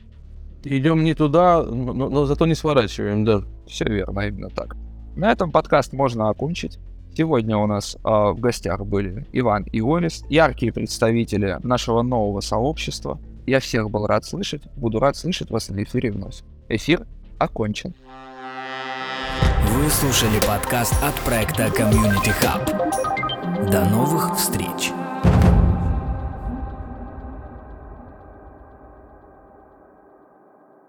[0.64, 3.43] Идем не туда, но, но зато не сворачиваем, да.
[3.66, 4.76] Все верно, именно так.
[5.16, 6.78] На этом подкаст можно окончить.
[7.16, 13.18] Сегодня у нас э, в гостях были Иван и Орис, яркие представители нашего нового сообщества.
[13.47, 16.43] Я всех был рад слышать, буду рад слышать вас на эфире вновь.
[16.68, 17.07] Эфир
[17.38, 17.95] окончен.
[19.68, 23.70] Вы слушали подкаст от проекта Community Hub.
[23.70, 24.93] До новых встреч!